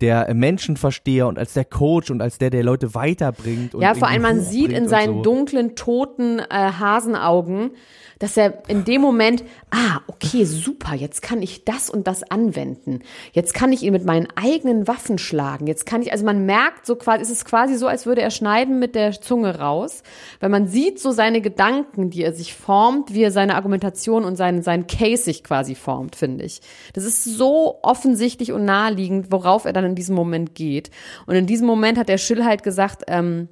der 0.00 0.32
Menschenversteher 0.34 1.26
und 1.26 1.38
als 1.38 1.52
der 1.54 1.64
Coach 1.64 2.10
und 2.10 2.20
als 2.22 2.38
der, 2.38 2.50
der 2.50 2.62
Leute 2.62 2.94
weiterbringt. 2.94 3.74
Ja, 3.74 3.94
vor 3.94 4.08
allem 4.08 4.22
man 4.22 4.40
sieht 4.40 4.72
in 4.72 4.88
seinen 4.88 5.16
so. 5.16 5.22
dunklen, 5.22 5.76
toten 5.76 6.38
äh, 6.38 6.44
Hasenaugen, 6.50 7.72
dass 8.20 8.36
er 8.36 8.62
in 8.68 8.84
dem 8.84 9.00
Moment, 9.00 9.42
ah, 9.70 10.00
okay, 10.06 10.44
super, 10.44 10.94
jetzt 10.94 11.22
kann 11.22 11.42
ich 11.42 11.64
das 11.64 11.90
und 11.90 12.06
das 12.06 12.22
anwenden. 12.22 13.00
Jetzt 13.32 13.54
kann 13.54 13.72
ich 13.72 13.82
ihn 13.82 13.92
mit 13.92 14.04
meinen 14.04 14.28
eigenen 14.36 14.86
Waffen 14.86 15.18
schlagen. 15.18 15.66
Jetzt 15.66 15.86
kann 15.86 16.02
ich, 16.02 16.12
also 16.12 16.24
man 16.24 16.44
merkt 16.46 16.86
so 16.86 16.96
quasi, 16.96 17.22
es 17.22 17.30
ist 17.30 17.46
quasi 17.46 17.76
so, 17.76 17.86
als 17.86 18.04
würde 18.04 18.20
er 18.20 18.30
schneiden 18.30 18.78
mit 18.78 18.94
der 18.94 19.12
Zunge 19.12 19.58
raus, 19.58 20.02
weil 20.38 20.50
man 20.50 20.68
sieht 20.68 21.00
so 21.00 21.10
seine 21.12 21.40
Gedanken, 21.40 22.10
die 22.10 22.22
er 22.22 22.34
sich 22.34 22.54
formt, 22.54 23.14
wie 23.14 23.22
er 23.22 23.30
seine 23.30 23.54
Argumentation 23.54 24.24
und 24.24 24.36
sein, 24.36 24.62
sein 24.62 24.86
Case 24.86 25.24
sich 25.24 25.42
quasi 25.42 25.74
formt, 25.74 26.14
finde 26.14 26.44
ich. 26.44 26.60
Das 26.92 27.04
ist 27.04 27.24
so 27.24 27.78
offensichtlich 27.82 28.52
und 28.52 28.66
naheliegend, 28.66 29.32
worauf 29.32 29.64
er 29.64 29.72
dann 29.72 29.84
in 29.86 29.94
diesem 29.94 30.14
Moment 30.14 30.54
geht. 30.54 30.90
Und 31.24 31.36
in 31.36 31.46
diesem 31.46 31.66
Moment 31.66 31.96
hat 31.96 32.10
der 32.10 32.18
Schill 32.18 32.44
halt 32.44 32.62
gesagt, 32.62 33.04
ähm, 33.08 33.48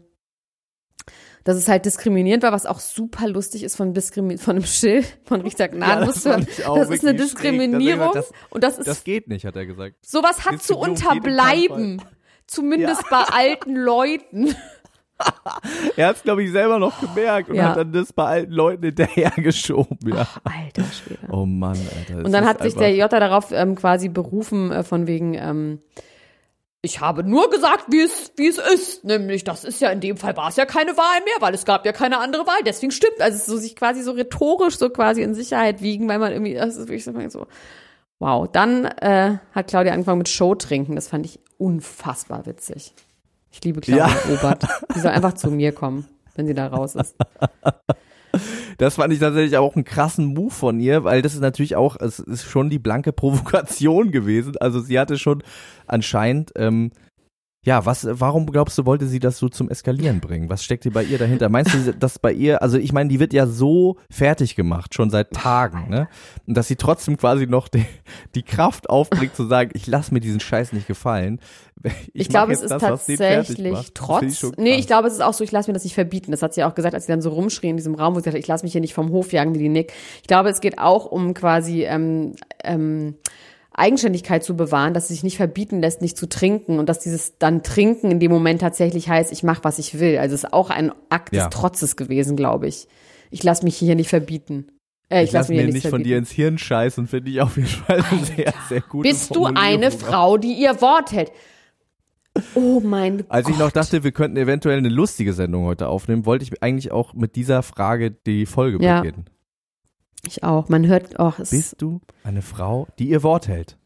dass 1.44 1.56
es 1.56 1.68
halt 1.68 1.84
diskriminierend 1.86 2.42
war, 2.42 2.52
was 2.52 2.66
auch 2.66 2.80
super 2.80 3.28
lustig 3.28 3.62
ist 3.62 3.76
von, 3.76 3.94
Diskrimi 3.94 4.38
von 4.38 4.56
einem 4.56 4.64
Schild 4.66 5.18
von 5.24 5.40
Richter 5.40 5.68
Gnaden. 5.68 6.00
Ja, 6.00 6.06
das 6.06 6.22
das 6.22 6.90
ist 6.90 7.06
eine. 7.06 7.14
Diskriminierung 7.18 8.10
Das- 8.12 8.32
und 8.50 8.64
das 8.64 8.78
ist 8.78 8.86
Das 8.88 9.04
geht 9.04 9.28
nicht, 9.28 9.44
hat 9.44 9.56
er 9.56 9.66
gesagt. 9.66 9.96
sowas 10.04 10.44
hat 10.46 10.62
zu 10.62 10.76
unterbleiben. 10.76 12.02
Zumindest 12.46 13.02
bei 13.10 13.22
alten 13.30 13.74
Leuten. 13.76 14.54
er 15.96 16.08
hat 16.08 16.16
es, 16.16 16.22
glaube 16.22 16.42
ich, 16.44 16.50
selber 16.50 16.78
noch 16.78 17.00
gemerkt 17.00 17.50
und 17.50 17.56
Ja. 17.56 17.70
hat 17.70 17.76
dann 17.76 17.92
das 17.92 18.12
bei 18.12 18.24
alten 18.24 18.52
Leuten 18.52 18.84
hinterhergeschoben. 18.84 19.98
Ja. 20.06 20.26
Alter 20.44 20.84
Schwede. 20.84 21.20
Oh 21.30 21.44
Mann, 21.44 21.76
Alter. 21.98 22.24
Und 22.24 22.32
dann 22.32 22.46
hat 22.46 22.62
sich 22.62 22.74
der 22.74 22.94
Jota 22.94 23.20
darauf 23.20 23.50
ähm, 23.52 23.74
quasi 23.74 24.08
berufen, 24.08 24.70
äh, 24.72 24.82
von 24.84 25.06
wegen, 25.06 25.34
ähm, 25.34 25.80
ich 26.80 27.00
habe 27.00 27.24
nur 27.24 27.50
gesagt, 27.50 27.86
wie 27.88 28.02
es, 28.02 28.32
wie 28.36 28.46
es 28.46 28.58
ist. 28.58 29.04
Nämlich, 29.04 29.42
das 29.42 29.64
ist 29.64 29.80
ja 29.80 29.90
in 29.90 30.00
dem 30.00 30.16
Fall 30.16 30.36
war 30.36 30.48
es 30.48 30.56
ja 30.56 30.64
keine 30.64 30.96
Wahl 30.96 31.20
mehr, 31.24 31.34
weil 31.40 31.54
es 31.54 31.64
gab 31.64 31.84
ja 31.84 31.92
keine 31.92 32.18
andere 32.18 32.46
Wahl. 32.46 32.62
Deswegen 32.64 32.92
stimmt. 32.92 33.20
Also 33.20 33.52
so 33.52 33.58
sich 33.58 33.74
quasi 33.74 34.02
so 34.02 34.12
rhetorisch 34.12 34.78
so 34.78 34.88
quasi 34.90 35.22
in 35.22 35.34
Sicherheit 35.34 35.82
wiegen, 35.82 36.08
weil 36.08 36.18
man 36.18 36.32
irgendwie, 36.32 36.54
das 36.54 36.76
ist 36.76 36.88
wirklich 36.88 37.04
so, 37.04 37.46
wow. 38.20 38.48
Dann 38.50 38.84
äh, 38.84 39.38
hat 39.52 39.68
Claudia 39.68 39.92
angefangen 39.92 40.18
mit 40.18 40.28
Show 40.28 40.54
trinken. 40.54 40.94
Das 40.94 41.08
fand 41.08 41.26
ich 41.26 41.40
unfassbar 41.58 42.46
witzig. 42.46 42.94
Ich 43.50 43.64
liebe 43.64 43.80
Claudia 43.80 44.08
Obert. 44.32 44.64
Die 44.94 45.00
soll 45.00 45.10
einfach 45.10 45.32
zu 45.34 45.50
mir 45.50 45.72
kommen, 45.72 46.06
wenn 46.36 46.46
sie 46.46 46.54
da 46.54 46.68
raus 46.68 46.94
ist. 46.94 47.16
Das 48.78 48.94
fand 48.94 49.12
ich 49.12 49.18
tatsächlich 49.18 49.56
auch 49.58 49.74
einen 49.74 49.84
krassen 49.84 50.26
Move 50.26 50.52
von 50.52 50.78
ihr, 50.80 51.04
weil 51.04 51.20
das 51.20 51.34
ist 51.34 51.40
natürlich 51.40 51.74
auch, 51.76 51.96
es 52.00 52.20
ist 52.20 52.44
schon 52.44 52.70
die 52.70 52.78
blanke 52.78 53.12
Provokation 53.12 54.10
gewesen. 54.12 54.56
Also 54.60 54.80
sie 54.80 54.98
hatte 54.98 55.18
schon 55.18 55.42
anscheinend, 55.86 56.52
ähm, 56.56 56.92
ja, 57.64 57.84
was, 57.84 58.06
warum 58.08 58.46
glaubst 58.46 58.78
du, 58.78 58.86
wollte 58.86 59.06
sie 59.06 59.18
das 59.18 59.38
so 59.38 59.48
zum 59.48 59.68
Eskalieren 59.68 60.20
bringen? 60.20 60.48
Was 60.48 60.62
steckt 60.62 60.84
dir 60.84 60.92
bei 60.92 61.02
ihr 61.02 61.18
dahinter? 61.18 61.48
Meinst 61.48 61.74
du, 61.74 61.92
dass 61.92 62.20
bei 62.20 62.32
ihr, 62.32 62.62
also 62.62 62.78
ich 62.78 62.92
meine, 62.92 63.08
die 63.10 63.18
wird 63.18 63.32
ja 63.32 63.46
so 63.46 63.96
fertig 64.10 64.54
gemacht, 64.54 64.94
schon 64.94 65.10
seit 65.10 65.32
Tagen, 65.32 65.90
ne? 65.90 66.08
Und 66.46 66.56
dass 66.56 66.68
sie 66.68 66.76
trotzdem 66.76 67.16
quasi 67.16 67.46
noch 67.46 67.66
die, 67.68 67.84
die 68.36 68.44
Kraft 68.44 68.88
aufbringt 68.88 69.34
zu 69.34 69.44
sagen, 69.46 69.70
ich 69.74 69.88
lass 69.88 70.12
mir 70.12 70.20
diesen 70.20 70.38
Scheiß 70.38 70.72
nicht 70.72 70.86
gefallen. 70.86 71.40
Ich, 72.12 72.26
mach 72.26 72.30
glaube, 72.30 72.52
es 72.52 72.62
ist 72.62 72.70
das, 72.70 72.80
tatsächlich 72.80 73.72
ich 73.72 73.92
trotz. 73.92 74.38
schon 74.38 74.54
Nee, 74.56 74.76
ich 74.76 74.86
glaube, 74.86 75.08
es 75.08 75.14
ist 75.14 75.20
auch 75.20 75.34
so, 75.34 75.44
ich 75.44 75.52
lasse 75.52 75.68
mir 75.68 75.74
das 75.74 75.84
nicht 75.84 75.94
verbieten. 75.94 76.30
Das 76.30 76.42
hat 76.42 76.54
sie 76.54 76.64
auch 76.64 76.74
gesagt, 76.74 76.94
als 76.94 77.06
sie 77.06 77.12
dann 77.12 77.22
so 77.22 77.30
rumschrie 77.30 77.68
in 77.68 77.76
diesem 77.76 77.94
Raum, 77.94 78.14
wo 78.14 78.18
sie 78.18 78.22
gesagt 78.22 78.34
hat, 78.34 78.42
ich 78.42 78.48
lasse 78.48 78.64
mich 78.64 78.72
hier 78.72 78.80
nicht 78.80 78.94
vom 78.94 79.10
Hof 79.10 79.32
jagen 79.32 79.54
wie 79.54 79.58
die 79.58 79.68
Nick. 79.68 79.92
Ich 80.22 80.28
glaube, 80.28 80.48
es 80.48 80.60
geht 80.60 80.78
auch 80.78 81.06
um 81.06 81.34
quasi 81.34 81.84
ähm, 81.84 82.34
ähm, 82.62 83.16
Eigenständigkeit 83.78 84.44
zu 84.44 84.56
bewahren, 84.56 84.94
dass 84.94 85.08
sie 85.08 85.14
sich 85.14 85.22
nicht 85.24 85.36
verbieten 85.36 85.80
lässt, 85.80 86.02
nicht 86.02 86.16
zu 86.16 86.28
trinken 86.28 86.78
und 86.78 86.88
dass 86.88 86.98
dieses 86.98 87.38
dann 87.38 87.62
Trinken 87.62 88.10
in 88.10 88.20
dem 88.20 88.30
Moment 88.30 88.60
tatsächlich 88.60 89.08
heißt, 89.08 89.32
ich 89.32 89.42
mache, 89.42 89.64
was 89.64 89.78
ich 89.78 89.98
will. 89.98 90.18
Also 90.18 90.34
es 90.34 90.44
ist 90.44 90.52
auch 90.52 90.70
ein 90.70 90.92
Akt 91.08 91.34
Ja. 91.34 91.46
des 91.48 91.54
Trotzes 91.58 91.96
gewesen, 91.96 92.36
glaube 92.36 92.66
ich. 92.68 92.88
Ich 93.30 93.42
lasse 93.42 93.64
mich 93.64 93.76
hier 93.76 93.94
nicht 93.94 94.08
verbieten. 94.08 94.66
Äh, 95.10 95.24
Ich 95.24 95.32
lasse 95.32 95.50
mir 95.52 95.58
mir 95.58 95.64
nicht 95.66 95.74
nichts 95.74 95.88
von 95.90 96.02
dir 96.02 96.16
verbieten. 96.16 96.18
ins 96.18 96.30
Hirn 96.32 96.58
scheißen, 96.58 97.06
finde 97.06 97.30
ich 97.30 97.40
auf 97.40 97.56
jeden 97.56 97.68
Fall 97.68 98.02
eine 98.10 98.24
sehr, 98.24 98.52
sehr 98.68 98.80
gute 98.82 99.08
Bist 99.08 99.34
du 99.34 99.46
eine. 99.46 99.90
Frau, 99.90 100.36
die 100.36 100.52
ihr 100.52 100.80
Wort 100.82 101.12
hält? 101.12 101.32
Oh 102.54 102.80
mein 102.80 103.18
Gott. 103.18 103.26
Als 103.30 103.48
ich 103.48 103.58
noch 103.58 103.72
dachte, 103.72 104.04
wir 104.04 104.12
könnten 104.12 104.36
eventuell 104.36 104.78
eine 104.78 104.88
lustige 104.90 105.32
Sendung 105.32 105.64
heute 105.64 105.88
aufnehmen, 105.88 106.24
wollte 106.24 106.44
ich 106.44 106.62
eigentlich 106.62 106.92
auch 106.92 107.14
mit 107.14 107.34
dieser 107.36 107.62
Frage 107.62 108.10
die 108.12 108.46
Folge 108.46 108.82
Ja. 108.84 109.00
beginnen. 109.00 109.24
Ich 110.26 110.42
auch. 110.42 110.68
Man 110.68 110.86
hört, 110.86 111.18
oh, 111.18 111.32
es 111.38 111.50
Bist 111.50 111.76
du 111.78 112.00
eine 112.24 112.42
Frau, 112.42 112.88
die 112.98 113.08
ihr 113.08 113.22
Wort 113.22 113.48
hält? 113.48 113.76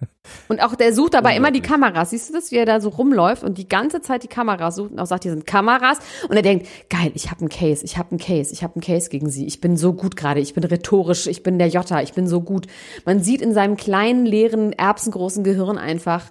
Und 0.48 0.62
auch 0.62 0.74
der 0.74 0.92
sucht 0.92 1.14
dabei 1.14 1.36
immer 1.36 1.50
die. 1.50 1.60
Kameras. 1.60 2.10
Siehst 2.10 2.28
du 2.28 2.32
das, 2.32 2.50
wie 2.50 2.56
er 2.56 2.66
da 2.66 2.80
so 2.80 2.88
rumläuft 2.88 3.42
und 3.42 3.58
die 3.58 3.68
ganze 3.68 4.00
Zeit 4.00 4.22
die 4.22 4.28
Kameras 4.28 4.76
sucht 4.76 4.92
und 4.92 4.98
auch 5.00 5.06
sagt, 5.06 5.24
hier 5.24 5.32
sind 5.32 5.46
Kameras. 5.46 5.98
Und 6.28 6.36
er 6.36 6.42
denkt, 6.42 6.66
geil, 6.88 7.10
ich 7.14 7.30
habe 7.30 7.40
einen 7.40 7.48
Case, 7.48 7.84
ich 7.84 7.98
habe 7.98 8.12
einen 8.12 8.20
Case, 8.20 8.52
ich 8.52 8.62
habe 8.62 8.76
einen 8.76 8.82
Case 8.82 9.10
gegen 9.10 9.28
sie. 9.28 9.46
Ich 9.46 9.60
bin 9.60 9.76
so 9.76 9.92
gut 9.92 10.16
gerade, 10.16 10.40
ich 10.40 10.54
bin 10.54 10.64
rhetorisch, 10.64 11.26
ich 11.26 11.42
bin 11.42 11.58
der 11.58 11.68
Jota, 11.68 12.00
ich 12.00 12.12
bin 12.12 12.26
so 12.26 12.40
gut. 12.40 12.68
Man 13.04 13.22
sieht 13.22 13.42
in 13.42 13.52
seinem 13.52 13.76
kleinen, 13.76 14.24
leeren, 14.24 14.72
erbsengroßen 14.72 15.44
Gehirn 15.44 15.78
einfach, 15.78 16.26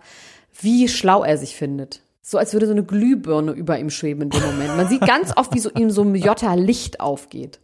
wie 0.60 0.88
schlau 0.88 1.24
er 1.24 1.38
sich 1.38 1.56
findet. 1.56 2.02
So 2.22 2.38
als 2.38 2.54
würde 2.54 2.66
so 2.66 2.74
eine 2.74 2.84
Glühbirne 2.84 3.52
über 3.52 3.78
ihm 3.78 3.90
schweben 3.90 4.24
in 4.24 4.30
dem 4.30 4.44
Moment. 4.44 4.76
Man 4.76 4.88
sieht 4.88 5.02
ganz 5.02 5.36
oft, 5.36 5.54
wie 5.54 5.60
so 5.60 5.70
ihm 5.72 5.92
so 5.92 6.02
ein 6.04 6.16
Jota 6.16 6.56
Licht 6.56 7.00
aufgeht. 7.00 7.60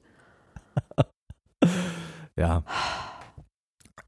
Ja. 2.38 2.64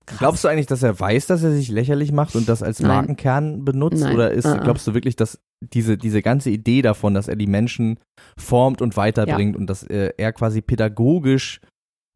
Glaubst 0.06 0.44
du 0.44 0.48
eigentlich, 0.48 0.68
dass 0.68 0.84
er 0.84 1.00
weiß, 1.00 1.26
dass 1.28 1.44
er 1.44 1.52
sich 1.52 1.70
lächerlich 1.70 2.12
macht 2.12 2.36
und 2.36 2.48
das 2.48 2.62
als 2.62 2.80
Nein. 2.80 2.90
Markenkern 2.90 3.66
benutzt? 3.66 4.04
Nein. 4.04 4.14
Oder 4.14 4.32
ist, 4.32 4.46
Uh-uh. 4.46 4.60
glaubst 4.62 4.86
du 4.86 4.94
wirklich, 4.94 5.16
dass 5.16 5.40
diese, 5.62 5.98
diese 5.98 6.22
ganze 6.22 6.52
Idee 6.52 6.82
davon, 6.82 7.14
dass 7.14 7.28
er 7.28 7.36
die 7.36 7.48
Menschen 7.48 8.00
formt 8.38 8.82
und 8.82 8.98
weiterbringt 8.98 9.56
und 9.56 9.68
dass 9.68 9.84
äh, 9.84 10.14
er 10.18 10.32
quasi 10.34 10.62
pädagogisch 10.62 11.60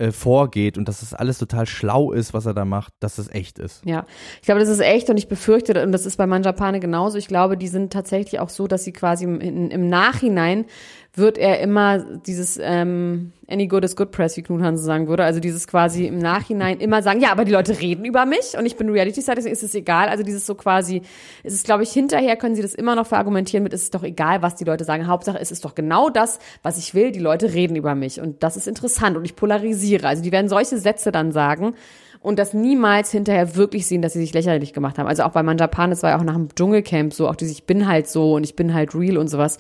äh, 0.02 0.12
vorgeht 0.12 0.78
und 0.78 0.88
dass 0.88 1.00
das 1.02 1.14
alles 1.14 1.40
total 1.40 1.66
schlau 1.66 2.12
ist, 2.12 2.34
was 2.34 2.46
er 2.46 2.54
da 2.54 2.64
macht, 2.64 2.94
dass 3.00 3.16
das 3.16 3.28
echt 3.30 3.60
ist? 3.60 3.84
Ja, 3.86 4.06
ich 4.36 4.46
glaube, 4.46 4.60
das 4.60 4.70
ist 4.70 4.80
echt 4.80 5.10
und 5.10 5.18
ich 5.18 5.28
befürchte, 5.28 5.84
und 5.84 5.92
das 5.92 6.06
ist 6.06 6.18
bei 6.18 6.28
Manjapane 6.28 6.80
genauso, 6.80 7.18
ich 7.18 7.28
glaube, 7.28 7.58
die 7.58 7.68
sind 7.68 7.92
tatsächlich 7.92 8.40
auch 8.40 8.50
so, 8.50 8.68
dass 8.68 8.84
sie 8.84 8.94
quasi 8.94 9.26
im, 9.26 9.42
im 9.42 9.90
Nachhinein 9.90 10.66
wird 11.14 11.38
er 11.38 11.60
immer 11.60 12.00
dieses 12.00 12.60
ähm, 12.62 13.34
Any 13.48 13.68
good 13.68 13.84
is 13.84 13.96
good 13.96 14.12
press, 14.12 14.38
wie 14.38 14.44
Knut 14.44 14.62
Hansen 14.62 14.86
sagen 14.86 15.08
würde, 15.08 15.24
also 15.24 15.40
dieses 15.40 15.68
quasi 15.68 16.06
im 16.06 16.20
Nachhinein 16.20 16.80
immer 16.80 17.02
sagen, 17.02 17.20
ja, 17.20 17.32
aber 17.32 17.46
die 17.46 17.52
Leute 17.52 17.80
reden 17.80 18.06
über 18.06 18.26
mich 18.28 18.56
und 18.58 18.66
ich 18.66 18.76
bin 18.76 18.90
Reality-Star, 18.90 19.34
deswegen 19.34 19.54
ist 19.54 19.64
es 19.64 19.74
egal, 19.74 20.08
also 20.08 20.24
dieses 20.24 20.46
so 20.46 20.54
quasi, 20.54 21.02
es 21.44 21.54
ist, 21.54 21.66
glaube 21.66 21.82
ich, 21.82 21.92
hinterher 21.92 22.36
können 22.36 22.56
sie 22.56 22.62
das 22.62 22.76
immer 22.76 22.96
noch 22.96 23.08
verargumentieren 23.08 23.64
mit, 23.64 23.74
es 23.74 23.84
ist 23.84 23.96
doch 23.96 24.04
egal, 24.04 24.44
was 24.44 24.56
die 24.56 24.66
Leute 24.66 24.84
sagen, 24.84 25.08
Hauptsache, 25.08 25.40
es 25.40 25.52
ist 25.52 25.66
doch 25.66 25.74
genau 25.74 26.10
das, 26.12 26.38
was 26.62 26.78
ich 26.78 26.94
will, 26.94 27.12
die 27.12 27.20
Leute 27.20 27.54
reden 27.54 27.76
über 27.76 27.96
mich 27.96 28.22
und 28.22 28.44
das 28.44 28.56
ist 28.56 28.68
interessant 28.68 29.18
und 29.18 29.26
ich 29.26 29.36
polarisiere, 29.36 30.08
also 30.08 30.22
die 30.22 30.32
werden 30.32 30.48
solche 30.48 30.78
Sätze 30.78 31.12
dann 31.12 31.32
sagen, 31.32 31.74
und 32.22 32.38
das 32.38 32.54
niemals 32.54 33.12
hinterher 33.12 33.56
wirklich 33.56 33.88
sehen, 33.88 34.02
dass 34.02 34.14
sie 34.14 34.20
sich 34.20 34.34
lächerlich 34.34 34.74
gemacht 34.74 34.98
haben. 34.98 35.08
Also 35.08 35.24
auch 35.24 35.32
bei 35.32 35.44
Manjapan, 35.44 35.90
das 35.90 36.04
war 36.04 36.12
ja 36.12 36.18
auch 36.18 36.24
nach 36.24 36.36
dem 36.36 36.54
Dschungelcamp 36.54 37.14
so, 37.14 37.28
auch 37.30 37.36
dieses 37.36 37.54
Ich 37.54 37.66
bin 37.66 37.88
halt 37.88 38.08
so 38.08 38.34
und 38.34 38.44
ich 38.44 38.56
bin 38.56 38.74
halt 38.74 38.94
real 38.94 39.18
und 39.18 39.30
sowas. 39.30 39.58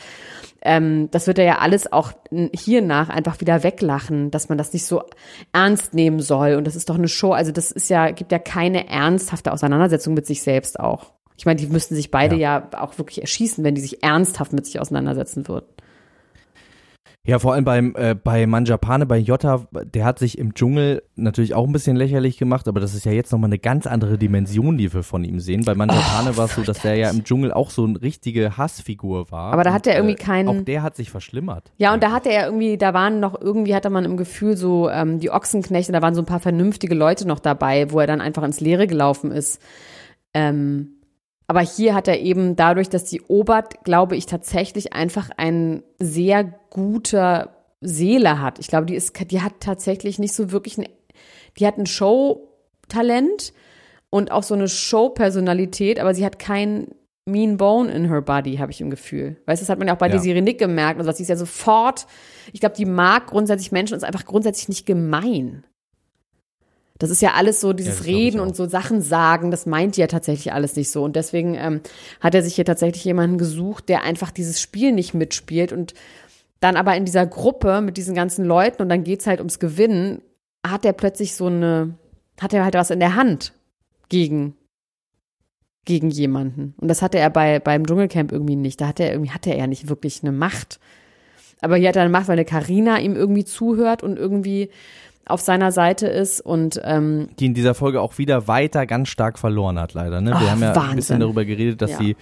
Ähm, 0.61 1.09
das 1.11 1.25
wird 1.25 1.39
er 1.39 1.45
ja 1.45 1.57
alles 1.59 1.91
auch 1.91 2.11
n- 2.31 2.49
hier 2.53 2.81
nach 2.81 3.07
einfach 3.07 3.39
wieder 3.39 3.63
weglachen, 3.63 4.29
dass 4.29 4.49
man 4.49 4.57
das 4.57 4.73
nicht 4.73 4.85
so 4.85 5.03
ernst 5.53 5.93
nehmen 5.93 6.19
soll. 6.19 6.55
Und 6.55 6.67
das 6.67 6.75
ist 6.75 6.89
doch 6.89 6.95
eine 6.95 7.07
Show. 7.07 7.31
Also 7.31 7.53
das 7.53 7.71
ist 7.71 7.89
ja, 7.89 8.11
gibt 8.11 8.33
ja 8.33 8.39
keine 8.39 8.89
ernsthafte 8.89 9.53
Auseinandersetzung 9.53 10.13
mit 10.13 10.25
sich 10.25 10.41
selbst 10.41 10.79
auch. 10.79 11.13
Ich 11.37 11.45
meine, 11.45 11.61
die 11.61 11.67
müssten 11.67 11.95
sich 11.95 12.11
beide 12.11 12.35
ja. 12.35 12.67
auch 12.77 12.97
wirklich 12.97 13.21
erschießen, 13.21 13.63
wenn 13.63 13.73
die 13.73 13.79
sich 13.79 14.03
ernsthaft 14.03 14.51
mit 14.51 14.65
sich 14.65 14.81
auseinandersetzen 14.81 15.47
würden. 15.47 15.67
Ja, 17.27 17.37
vor 17.37 17.53
allem 17.53 17.65
beim, 17.65 17.95
äh, 17.97 18.15
bei 18.15 18.47
Manjapane, 18.47 19.05
bei 19.05 19.17
Jota, 19.17 19.67
der 19.93 20.05
hat 20.05 20.17
sich 20.19 20.37
im 20.37 20.53
Dschungel 20.55 21.03
natürlich 21.15 21.53
auch 21.53 21.67
ein 21.67 21.73
bisschen 21.73 21.97
lächerlich 21.97 22.37
gemacht, 22.37 22.67
aber 22.67 22.79
das 22.79 22.95
ist 22.95 23.05
ja 23.05 23.11
jetzt 23.11 23.31
nochmal 23.31 23.49
eine 23.49 23.59
ganz 23.59 23.85
andere 23.85 24.17
Dimension, 24.17 24.77
die 24.77 24.91
wir 24.93 25.03
von 25.03 25.23
ihm 25.25 25.39
sehen. 25.41 25.63
Bei 25.65 25.75
Manjapane 25.75 26.37
war 26.37 26.45
es 26.45 26.55
so, 26.55 26.63
dass 26.63 26.81
der 26.81 26.95
ja 26.95 27.09
im 27.11 27.25
Dschungel 27.25 27.51
auch 27.51 27.69
so 27.71 27.83
eine 27.83 28.01
richtige 28.01 28.57
Hassfigur 28.57 29.29
war. 29.31 29.51
Aber 29.53 29.63
da 29.63 29.73
hat 29.73 29.85
er 29.85 29.95
irgendwie 29.97 30.15
äh, 30.15 30.17
keinen- 30.17 30.47
Auch 30.47 30.63
der 30.63 30.81
hat 30.81 30.95
sich 30.95 31.11
verschlimmert. 31.11 31.71
Ja, 31.77 31.93
und 31.93 32.01
da 32.01 32.11
hatte 32.13 32.29
er 32.31 32.45
irgendwie, 32.45 32.77
da 32.77 32.93
waren 32.93 33.19
noch 33.19 33.39
irgendwie, 33.39 33.75
hatte 33.75 33.89
man 33.89 34.05
im 34.05 34.15
Gefühl 34.15 34.55
so 34.55 34.89
ähm, 34.89 35.19
die 35.19 35.29
Ochsenknechte, 35.29 35.91
da 35.91 36.01
waren 36.01 36.15
so 36.15 36.21
ein 36.21 36.25
paar 36.25 36.39
vernünftige 36.39 36.95
Leute 36.95 37.27
noch 37.27 37.39
dabei, 37.39 37.91
wo 37.91 37.99
er 37.99 38.07
dann 38.07 38.21
einfach 38.21 38.43
ins 38.43 38.61
Leere 38.61 38.87
gelaufen 38.87 39.31
ist. 39.31 39.61
Ähm, 40.33 40.93
aber 41.49 41.61
hier 41.61 41.95
hat 41.95 42.07
er 42.07 42.19
eben 42.19 42.55
dadurch, 42.55 42.89
dass 42.89 43.05
die 43.05 43.23
Obert, 43.23 43.83
glaube 43.83 44.15
ich, 44.15 44.27
tatsächlich 44.27 44.93
einfach 44.93 45.31
ein 45.35 45.81
sehr 45.97 46.43
guter 46.43 47.55
Seele 47.81 48.39
hat. 48.39 48.59
Ich 48.59 48.67
glaube, 48.67 48.85
die 48.85 48.93
ist, 48.93 49.31
die 49.31 49.41
hat 49.41 49.53
tatsächlich 49.59 50.19
nicht 50.19 50.35
so 50.35 50.51
wirklich 50.51 50.77
ein, 50.77 50.87
die 51.57 51.65
hat 51.65 51.79
ein 51.79 51.87
Showtalent 51.87 53.53
und 54.11 54.29
auch 54.29 54.43
so 54.43 54.53
eine 54.53 54.67
Show-Personalität, 54.67 55.99
aber 55.99 56.13
sie 56.13 56.23
hat 56.23 56.37
kein 56.37 56.89
mean 57.25 57.57
bone 57.57 57.91
in 57.91 58.09
her 58.09 58.21
body, 58.21 58.57
habe 58.57 58.71
ich 58.71 58.79
im 58.79 58.91
Gefühl. 58.91 59.37
Weißt 59.47 59.59
du, 59.59 59.63
das 59.63 59.69
hat 59.69 59.79
man 59.79 59.87
ja 59.87 59.95
auch 59.95 59.99
bei 59.99 60.05
Ja. 60.05 60.13
Desiree 60.13 60.41
Nick 60.41 60.59
gemerkt 60.59 60.99
und 60.99 61.07
was 61.07 61.17
sie 61.17 61.23
ist 61.23 61.29
ja 61.29 61.35
sofort, 61.35 62.05
ich 62.53 62.59
glaube, 62.59 62.75
die 62.75 62.85
mag 62.85 63.25
grundsätzlich 63.25 63.71
Menschen 63.71 63.95
und 63.95 63.97
ist 63.97 64.03
einfach 64.03 64.25
grundsätzlich 64.25 64.69
nicht 64.69 64.85
gemein. 64.85 65.65
Das 66.99 67.09
ist 67.09 67.21
ja 67.21 67.33
alles 67.33 67.61
so, 67.61 67.71
dieses 67.71 68.01
ich 68.01 68.07
Reden 68.07 68.41
und 68.41 68.57
so 68.57 68.67
Sachen 68.67 69.01
sagen, 69.01 69.51
das 69.51 69.65
meint 69.65 69.95
die 69.95 70.01
ja 70.01 70.07
tatsächlich 70.07 70.51
alles 70.53 70.75
nicht 70.75 70.91
so. 70.91 71.03
Und 71.03 71.15
deswegen 71.15 71.55
ähm, 71.55 71.81
hat 72.19 72.35
er 72.35 72.43
sich 72.43 72.55
hier 72.55 72.65
tatsächlich 72.65 73.05
jemanden 73.05 73.37
gesucht, 73.37 73.87
der 73.87 74.03
einfach 74.03 74.31
dieses 74.31 74.59
Spiel 74.59 74.91
nicht 74.91 75.13
mitspielt 75.13 75.71
und 75.71 75.93
dann 76.59 76.75
aber 76.75 76.97
in 76.97 77.05
dieser 77.05 77.25
Gruppe 77.25 77.79
mit 77.79 77.95
diesen 77.95 78.15
ganzen 78.15 78.43
Leuten 78.43 78.81
und 78.81 78.89
dann 78.89 79.05
geht's 79.05 79.27
halt 79.27 79.39
ums 79.39 79.59
Gewinnen, 79.59 80.21
hat 80.65 80.83
er 80.83 80.91
plötzlich 80.91 81.35
so 81.35 81.47
eine, 81.47 81.95
hat 82.39 82.53
er 82.53 82.65
halt 82.65 82.73
was 82.73 82.89
in 82.89 82.99
der 82.99 83.15
Hand 83.15 83.53
gegen, 84.09 84.55
gegen 85.85 86.09
jemanden. 86.09 86.73
Und 86.77 86.89
das 86.89 87.01
hatte 87.01 87.17
er 87.17 87.29
bei, 87.29 87.59
beim 87.59 87.87
Dschungelcamp 87.87 88.33
irgendwie 88.33 88.57
nicht. 88.57 88.81
Da 88.81 88.87
hatte 88.87 89.03
er 89.03 89.13
irgendwie, 89.13 89.31
hatte 89.31 89.51
er 89.51 89.57
ja 89.57 89.67
nicht 89.67 89.87
wirklich 89.87 90.21
eine 90.21 90.33
Macht. 90.33 90.81
Aber 91.61 91.77
hier 91.77 91.89
hat 91.89 91.95
er 91.95 92.01
eine 92.01 92.11
Macht, 92.11 92.27
weil 92.27 92.33
eine 92.33 92.45
Carina 92.45 92.99
ihm 92.99 93.15
irgendwie 93.15 93.45
zuhört 93.45 94.03
und 94.03 94.17
irgendwie 94.17 94.69
auf 95.29 95.41
seiner 95.41 95.71
Seite 95.71 96.07
ist 96.07 96.41
und 96.41 96.79
ähm, 96.83 97.29
Die 97.39 97.45
in 97.47 97.53
dieser 97.53 97.73
Folge 97.75 98.01
auch 98.01 98.17
wieder 98.17 98.47
weiter 98.47 98.85
ganz 98.85 99.09
stark 99.09 99.37
verloren 99.39 99.79
hat, 99.79 99.93
leider. 99.93 100.21
Ne? 100.21 100.31
Wir 100.31 100.35
Ach, 100.37 100.49
haben 100.51 100.61
ja 100.61 100.69
ein 100.71 100.75
Wahnsinn. 100.75 100.95
bisschen 100.97 101.19
darüber 101.19 101.45
geredet, 101.45 101.81
dass 101.81 101.91
Ja. 101.91 101.97
sie 101.97 102.15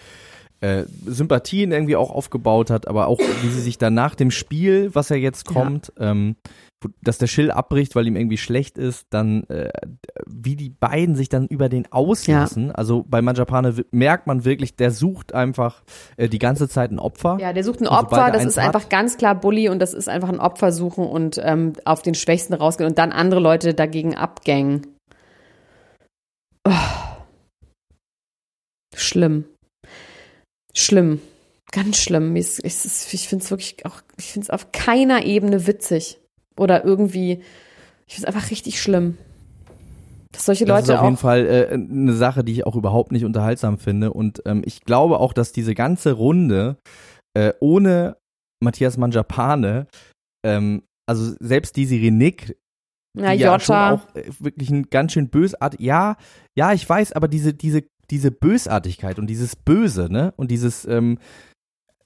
äh, 0.61 0.83
Sympathien 1.05 1.71
irgendwie 1.71 1.95
auch 1.95 2.11
aufgebaut 2.11 2.69
hat, 2.69 2.87
aber 2.87 3.07
auch 3.07 3.19
wie 3.19 3.49
sie 3.49 3.61
sich 3.61 3.77
dann 3.77 3.93
nach 3.93 4.15
dem 4.15 4.31
Spiel, 4.31 4.93
was 4.93 5.09
ja 5.09 5.15
jetzt 5.15 5.45
kommt, 5.45 5.93
ja. 5.99 6.11
ähm, 6.11 6.35
dass 7.01 7.17
der 7.17 7.27
Schill 7.27 7.49
abbricht, 7.51 7.95
weil 7.95 8.07
ihm 8.07 8.15
irgendwie 8.15 8.37
schlecht 8.37 8.77
ist, 8.77 9.07
dann 9.09 9.43
äh, 9.45 9.69
wie 10.27 10.55
die 10.55 10.69
beiden 10.69 11.15
sich 11.15 11.29
dann 11.29 11.47
über 11.47 11.69
den 11.69 11.91
auslassen. 11.91 12.67
Ja. 12.67 12.73
Also 12.73 13.03
bei 13.07 13.21
Manjapane 13.21 13.75
merkt 13.91 14.27
man 14.27 14.45
wirklich, 14.45 14.75
der 14.75 14.91
sucht 14.91 15.33
einfach 15.33 15.83
äh, 16.17 16.29
die 16.29 16.39
ganze 16.39 16.69
Zeit 16.69 16.91
ein 16.91 16.99
Opfer. 16.99 17.37
Ja, 17.39 17.53
der 17.53 17.63
sucht 17.63 17.81
ein 17.81 17.87
Opfer, 17.87 18.31
das 18.31 18.45
ist 18.45 18.57
hat, 18.57 18.65
einfach 18.65 18.89
ganz 18.89 19.17
klar 19.17 19.35
Bully 19.35 19.69
und 19.69 19.79
das 19.79 19.93
ist 19.93 20.07
einfach 20.07 20.29
ein 20.29 20.39
Opfer 20.39 20.71
suchen 20.71 21.05
und 21.05 21.39
ähm, 21.43 21.73
auf 21.85 22.01
den 22.01 22.15
Schwächsten 22.15 22.53
rausgehen 22.53 22.89
und 22.89 22.97
dann 22.97 23.11
andere 23.11 23.39
Leute 23.39 23.73
dagegen 23.73 24.15
abgängen. 24.15 24.87
Oh. 26.67 26.71
Schlimm. 28.95 29.45
Schlimm. 30.77 31.21
Ganz 31.71 31.97
schlimm. 31.97 32.35
Ich, 32.35 32.61
finde 32.61 33.43
es 33.43 33.51
wirklich 33.51 33.85
auch, 33.85 34.01
ich 34.17 34.31
finde 34.31 34.45
es 34.45 34.49
auf 34.51 34.71
keiner 34.71 35.25
Ebene 35.25 35.65
witzig. 35.65 36.19
Oder 36.55 36.85
irgendwie, 36.85 37.41
ich 38.05 38.15
finde 38.15 38.29
es 38.29 38.35
einfach 38.35 38.51
richtig 38.51 38.81
schlimm. 38.81 39.17
Dass 40.31 40.45
solche 40.45 40.65
Leute 40.65 40.81
das 40.81 40.89
ist 40.89 40.95
auf 40.95 41.01
auch 41.01 41.05
jeden 41.05 41.17
Fall 41.17 41.45
äh, 41.47 41.73
eine 41.73 42.13
Sache, 42.13 42.43
die 42.43 42.51
ich 42.51 42.65
auch 42.65 42.75
überhaupt 42.75 43.11
nicht 43.11 43.25
unterhaltsam 43.25 43.79
finde. 43.79 44.13
Und 44.13 44.43
ähm, 44.45 44.61
ich 44.65 44.81
glaube 44.81 45.19
auch, 45.19 45.33
dass 45.33 45.51
diese 45.51 45.73
ganze 45.73 46.13
Runde 46.13 46.77
äh, 47.33 47.53
ohne 47.59 48.17
Matthias 48.63 48.97
Manjapane, 48.97 49.87
ähm, 50.45 50.83
also 51.07 51.35
selbst 51.39 51.75
die 51.75 51.85
Sirenik, 51.85 52.55
die 53.15 53.23
ja, 53.23 53.31
ja 53.31 53.59
schon 53.59 53.75
auch 53.75 54.15
äh, 54.15 54.29
wirklich 54.39 54.69
ein 54.69 54.89
ganz 54.89 55.13
schön 55.13 55.29
bösartig, 55.29 55.79
ja, 55.79 56.17
ja, 56.55 56.71
ich 56.73 56.87
weiß, 56.87 57.13
aber 57.13 57.27
diese, 57.27 57.53
diese, 57.53 57.83
diese 58.09 58.31
Bösartigkeit 58.31 59.19
und 59.19 59.27
dieses 59.27 59.55
Böse, 59.55 60.11
ne, 60.11 60.33
und 60.37 60.51
dieses, 60.51 60.85
ähm, 60.85 61.19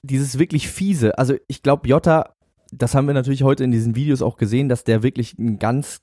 dieses 0.02 0.38
wirklich 0.38 0.68
fiese, 0.68 1.18
also 1.18 1.34
ich 1.46 1.62
glaube, 1.62 1.88
Jota 1.88 2.34
das 2.72 2.94
haben 2.94 3.06
wir 3.06 3.14
natürlich 3.14 3.42
heute 3.42 3.64
in 3.64 3.70
diesen 3.70 3.94
Videos 3.94 4.22
auch 4.22 4.36
gesehen, 4.36 4.68
dass 4.68 4.84
der 4.84 5.02
wirklich 5.02 5.38
ein 5.38 5.58
ganz 5.58 6.00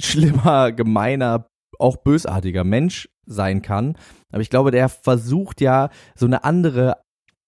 schlimmer, 0.00 0.72
gemeiner, 0.72 1.46
auch 1.78 1.98
bösartiger 1.98 2.64
Mensch 2.64 3.08
sein 3.26 3.62
kann. 3.62 3.96
Aber 4.30 4.40
ich 4.40 4.50
glaube, 4.50 4.70
der 4.70 4.88
versucht 4.88 5.60
ja 5.60 5.90
so 6.14 6.26
eine 6.26 6.44
andere, 6.44 6.98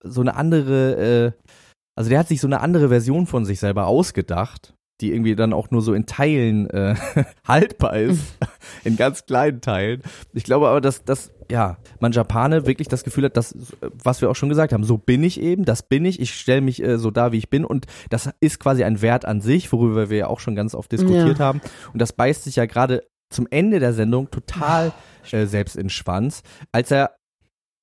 so 0.02 0.20
eine 0.20 0.36
andere, 0.36 1.34
äh, 1.34 1.50
also 1.96 2.10
der 2.10 2.18
hat 2.18 2.28
sich 2.28 2.40
so 2.40 2.46
eine 2.46 2.60
andere 2.60 2.88
Version 2.88 3.26
von 3.26 3.44
sich 3.44 3.60
selber 3.60 3.86
ausgedacht 3.86 4.74
die 5.00 5.12
irgendwie 5.12 5.34
dann 5.34 5.52
auch 5.52 5.70
nur 5.70 5.82
so 5.82 5.92
in 5.92 6.06
Teilen 6.06 6.70
äh, 6.70 6.94
haltbar 7.46 7.96
ist, 7.96 8.38
in 8.84 8.96
ganz 8.96 9.26
kleinen 9.26 9.60
Teilen. 9.60 10.02
Ich 10.32 10.44
glaube 10.44 10.68
aber, 10.68 10.80
dass, 10.80 11.04
dass 11.04 11.32
ja, 11.50 11.78
man 12.00 12.12
Japane 12.12 12.66
wirklich 12.66 12.88
das 12.88 13.04
Gefühl 13.04 13.24
hat, 13.24 13.36
dass, 13.36 13.54
was 13.80 14.20
wir 14.20 14.30
auch 14.30 14.36
schon 14.36 14.48
gesagt 14.48 14.72
haben, 14.72 14.84
so 14.84 14.98
bin 14.98 15.22
ich 15.22 15.40
eben, 15.40 15.64
das 15.64 15.82
bin 15.82 16.04
ich, 16.04 16.20
ich 16.20 16.34
stelle 16.34 16.60
mich 16.60 16.82
äh, 16.82 16.98
so 16.98 17.10
da, 17.10 17.32
wie 17.32 17.38
ich 17.38 17.50
bin 17.50 17.64
und 17.64 17.86
das 18.10 18.30
ist 18.40 18.60
quasi 18.60 18.84
ein 18.84 19.02
Wert 19.02 19.24
an 19.24 19.40
sich, 19.40 19.72
worüber 19.72 20.10
wir 20.10 20.16
ja 20.16 20.26
auch 20.26 20.40
schon 20.40 20.54
ganz 20.54 20.74
oft 20.74 20.92
diskutiert 20.92 21.38
ja. 21.38 21.44
haben 21.44 21.60
und 21.92 22.00
das 22.00 22.12
beißt 22.12 22.44
sich 22.44 22.56
ja 22.56 22.66
gerade 22.66 23.04
zum 23.30 23.46
Ende 23.50 23.80
der 23.80 23.92
Sendung 23.92 24.30
total 24.30 24.92
äh, 25.30 25.46
selbst 25.46 25.76
in 25.76 25.84
den 25.84 25.90
Schwanz, 25.90 26.42
als 26.72 26.90
er 26.90 27.16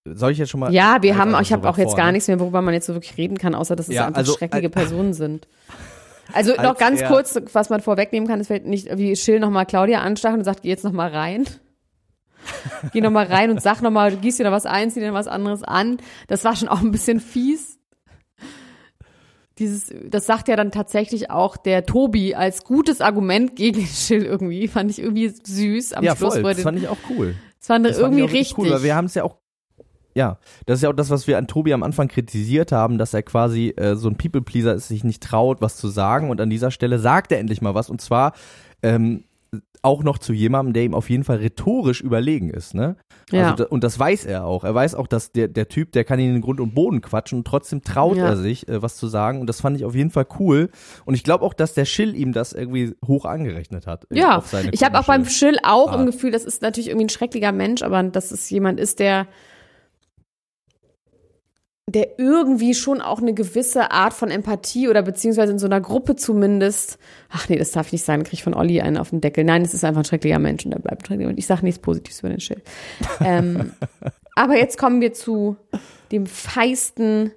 soll 0.06 0.32
ich 0.32 0.40
jetzt 0.40 0.50
schon 0.50 0.60
mal? 0.60 0.74
Ja, 0.74 0.98
wir 1.02 1.16
haben, 1.16 1.36
ich 1.42 1.54
habe 1.54 1.70
auch 1.70 1.78
jetzt 1.78 1.96
gar 1.96 2.12
nichts 2.12 2.28
mehr, 2.28 2.40
worüber 2.40 2.62
man 2.62 2.74
jetzt 2.74 2.88
so 2.88 2.94
wirklich 2.94 3.18
reden 3.18 3.38
kann, 3.38 3.54
außer 3.54 3.76
dass 3.76 3.88
es 3.88 3.94
ja, 3.94 4.08
einfach 4.08 4.20
also, 4.20 4.34
schreckliche 4.34 4.68
äh, 4.68 4.70
Personen 4.70 5.14
sind. 5.14 5.48
Also 6.34 6.56
noch 6.56 6.78
ganz 6.78 7.04
kurz, 7.04 7.40
was 7.54 7.70
man 7.70 7.82
vorwegnehmen 7.82 8.28
kann, 8.28 8.40
ist 8.40 8.48
vielleicht 8.48 8.66
nicht 8.66 8.98
wie 8.98 9.16
Schill 9.16 9.40
nochmal 9.40 9.66
Claudia 9.66 10.02
anstachen 10.02 10.40
und 10.40 10.44
sagt, 10.44 10.64
geh 10.64 10.70
jetzt 10.70 10.84
nochmal 10.84 11.12
rein. 11.12 11.46
Geh 12.94 13.02
nochmal 13.02 13.26
rein 13.28 13.52
und 13.52 13.62
sag 13.62 13.82
nochmal, 13.82 14.12
du 14.12 14.18
gießt 14.18 14.40
dir 14.40 14.44
da 14.44 14.52
was 14.52 14.66
ein, 14.66 14.92
zieh 14.92 15.00
dir 15.00 15.14
was 15.14 15.28
anderes 15.28 15.64
an. 15.64 15.98
Das 16.28 16.44
war 16.44 16.56
schon 16.56 16.68
auch 16.68 16.82
ein 16.82 16.92
bisschen 16.92 17.20
fies. 17.20 17.80
Dieses, 19.60 19.94
das 20.08 20.26
sagt 20.26 20.48
ja 20.48 20.56
dann 20.56 20.72
tatsächlich 20.72 21.30
auch 21.30 21.58
der 21.58 21.86
Tobi 21.86 22.34
als 22.34 22.64
gutes 22.64 23.02
Argument 23.02 23.56
gegen 23.56 23.80
den 23.80 23.88
Schill 23.88 24.26
irgendwie. 24.26 24.68
Fand 24.68 24.90
ich 24.90 25.00
irgendwie 25.00 25.30
süß 25.30 25.94
am 25.94 26.04
ja, 26.04 26.16
Schluss. 26.16 26.38
Voll. 26.38 26.54
Das 26.54 26.64
fand 26.64 26.80
ich 26.80 26.88
auch 26.88 26.98
cool. 27.10 27.36
Das 27.60 27.68
fand 27.68 27.86
das 27.86 28.00
irgendwie 28.00 28.22
fand 28.22 28.34
richtig. 28.34 28.58
Cool, 28.58 28.72
weil 28.72 28.84
wir 28.84 28.96
haben 28.96 29.06
es 29.06 29.14
ja 29.14 29.24
auch 29.24 29.36
ja, 30.14 30.40
das 30.66 30.80
ist 30.80 30.84
ja 30.84 30.90
auch 30.90 30.96
das, 30.96 31.10
was 31.10 31.28
wir 31.28 31.38
an 31.38 31.48
Tobi 31.48 31.74
am 31.74 31.84
Anfang 31.84 32.08
kritisiert 32.08 32.72
haben, 32.72 32.98
dass 32.98 33.14
er 33.14 33.24
quasi 33.24 33.70
äh, 33.78 33.96
so 33.96 34.10
ein 34.10 34.18
People-Pleaser 34.18 34.74
ist, 34.74 34.90
sich 34.90 35.04
nicht 35.04 35.24
traut, 35.24 35.62
was 35.62 35.78
zu 35.78 35.88
sagen. 35.88 36.30
Und 36.30 36.42
an 36.42 36.50
dieser 36.50 36.72
Stelle 36.72 37.00
sagt 37.00 37.32
er 37.32 37.40
endlich 37.40 37.62
mal 37.62 37.76
was. 37.76 37.90
Und 37.90 38.02
zwar 38.02 38.34
ähm, 38.84 39.24
auch 39.84 40.04
noch 40.04 40.20
zu 40.20 40.32
jemandem, 40.34 40.74
der 40.74 40.84
ihm 40.84 40.94
auf 40.94 41.10
jeden 41.10 41.24
Fall 41.24 41.38
rhetorisch 41.38 42.02
überlegen 42.02 42.52
ist, 42.52 42.76
ne? 42.76 42.98
Ja. 43.32 43.52
Also, 43.52 43.68
und 43.68 43.84
das 43.84 43.98
weiß 43.98 44.26
er 44.26 44.46
auch. 44.46 44.64
Er 44.64 44.76
weiß 44.76 44.94
auch, 44.94 45.08
dass 45.08 45.32
der, 45.32 45.48
der 45.48 45.70
Typ, 45.70 45.92
der 45.94 46.04
kann 46.04 46.20
ihn 46.20 46.28
in 46.28 46.34
den 46.36 46.42
Grund 46.42 46.60
und 46.60 46.76
Boden 46.76 47.02
quatschen 47.02 47.40
und 47.40 47.48
trotzdem 47.48 47.82
traut 47.82 48.18
ja. 48.18 48.28
er 48.28 48.38
sich, 48.38 48.68
äh, 48.68 48.82
was 48.82 48.98
zu 48.98 49.08
sagen. 49.08 49.40
Und 49.42 49.48
das 49.48 49.62
fand 49.62 49.78
ich 49.78 49.86
auf 49.86 49.96
jeden 49.96 50.12
Fall 50.12 50.28
cool. 50.40 50.70
Und 51.06 51.16
ich 51.16 51.24
glaube 51.24 51.44
auch, 51.44 51.54
dass 51.54 51.74
der 51.74 51.86
Schill 51.86 52.16
ihm 52.16 52.32
das 52.34 52.54
irgendwie 52.54 52.96
hoch 53.06 53.26
angerechnet 53.26 53.88
hat. 53.88 54.06
Äh, 54.12 54.20
ja, 54.20 54.44
ich 54.72 54.84
habe 54.84 55.00
auch 55.00 55.06
beim 55.06 55.26
Schill 55.26 55.58
auch 55.64 55.92
Art. 55.92 56.00
im 56.00 56.06
Gefühl, 56.06 56.32
das 56.32 56.46
ist 56.46 56.62
natürlich 56.62 56.90
irgendwie 56.90 57.06
ein 57.06 57.10
schrecklicher 57.10 57.52
Mensch, 57.52 57.82
aber 57.82 58.04
dass 58.04 58.32
es 58.32 58.50
jemand 58.50 58.80
ist, 58.80 59.00
der 59.00 59.28
der 61.90 62.20
irgendwie 62.20 62.74
schon 62.74 63.02
auch 63.02 63.20
eine 63.20 63.34
gewisse 63.34 63.92
Art 63.92 64.14
von 64.14 64.32
Empathie 64.32 64.88
oder 64.88 65.02
beziehungsweise 65.02 65.52
in 65.52 65.60
so 65.60 65.66
einer 65.66 65.82
Gruppe 65.82 66.16
zumindest, 66.16 66.98
ach 67.30 67.50
nee, 67.50 67.58
das 67.58 67.72
darf 67.72 67.88
ich 67.88 67.94
nicht 67.94 68.06
sein, 68.06 68.24
kriege 68.24 68.36
ich 68.36 68.44
von 68.44 68.54
Olli 68.54 68.82
einen 68.82 68.98
auf 68.98 69.10
den 69.10 69.22
Deckel. 69.22 69.44
Nein, 69.44 69.64
es 69.64 69.74
ist 69.74 69.84
einfach 69.84 70.02
ein 70.02 70.06
schrecklicher 70.06 70.40
Mensch 70.40 70.64
und 70.66 70.72
der 70.72 70.80
bleibt 70.80 71.08
schrecklich. 71.08 71.28
Und 71.28 71.38
ich 71.38 71.48
sage 71.48 71.66
nichts 71.66 71.82
Positives 71.82 72.20
über 72.20 72.30
den 72.30 72.40
Schild. 72.40 72.64
ähm, 73.20 73.74
aber 74.36 74.58
jetzt 74.58 74.78
kommen 74.78 75.02
wir 75.02 75.14
zu 75.14 75.58
dem 76.12 76.28
feisten 76.28 77.32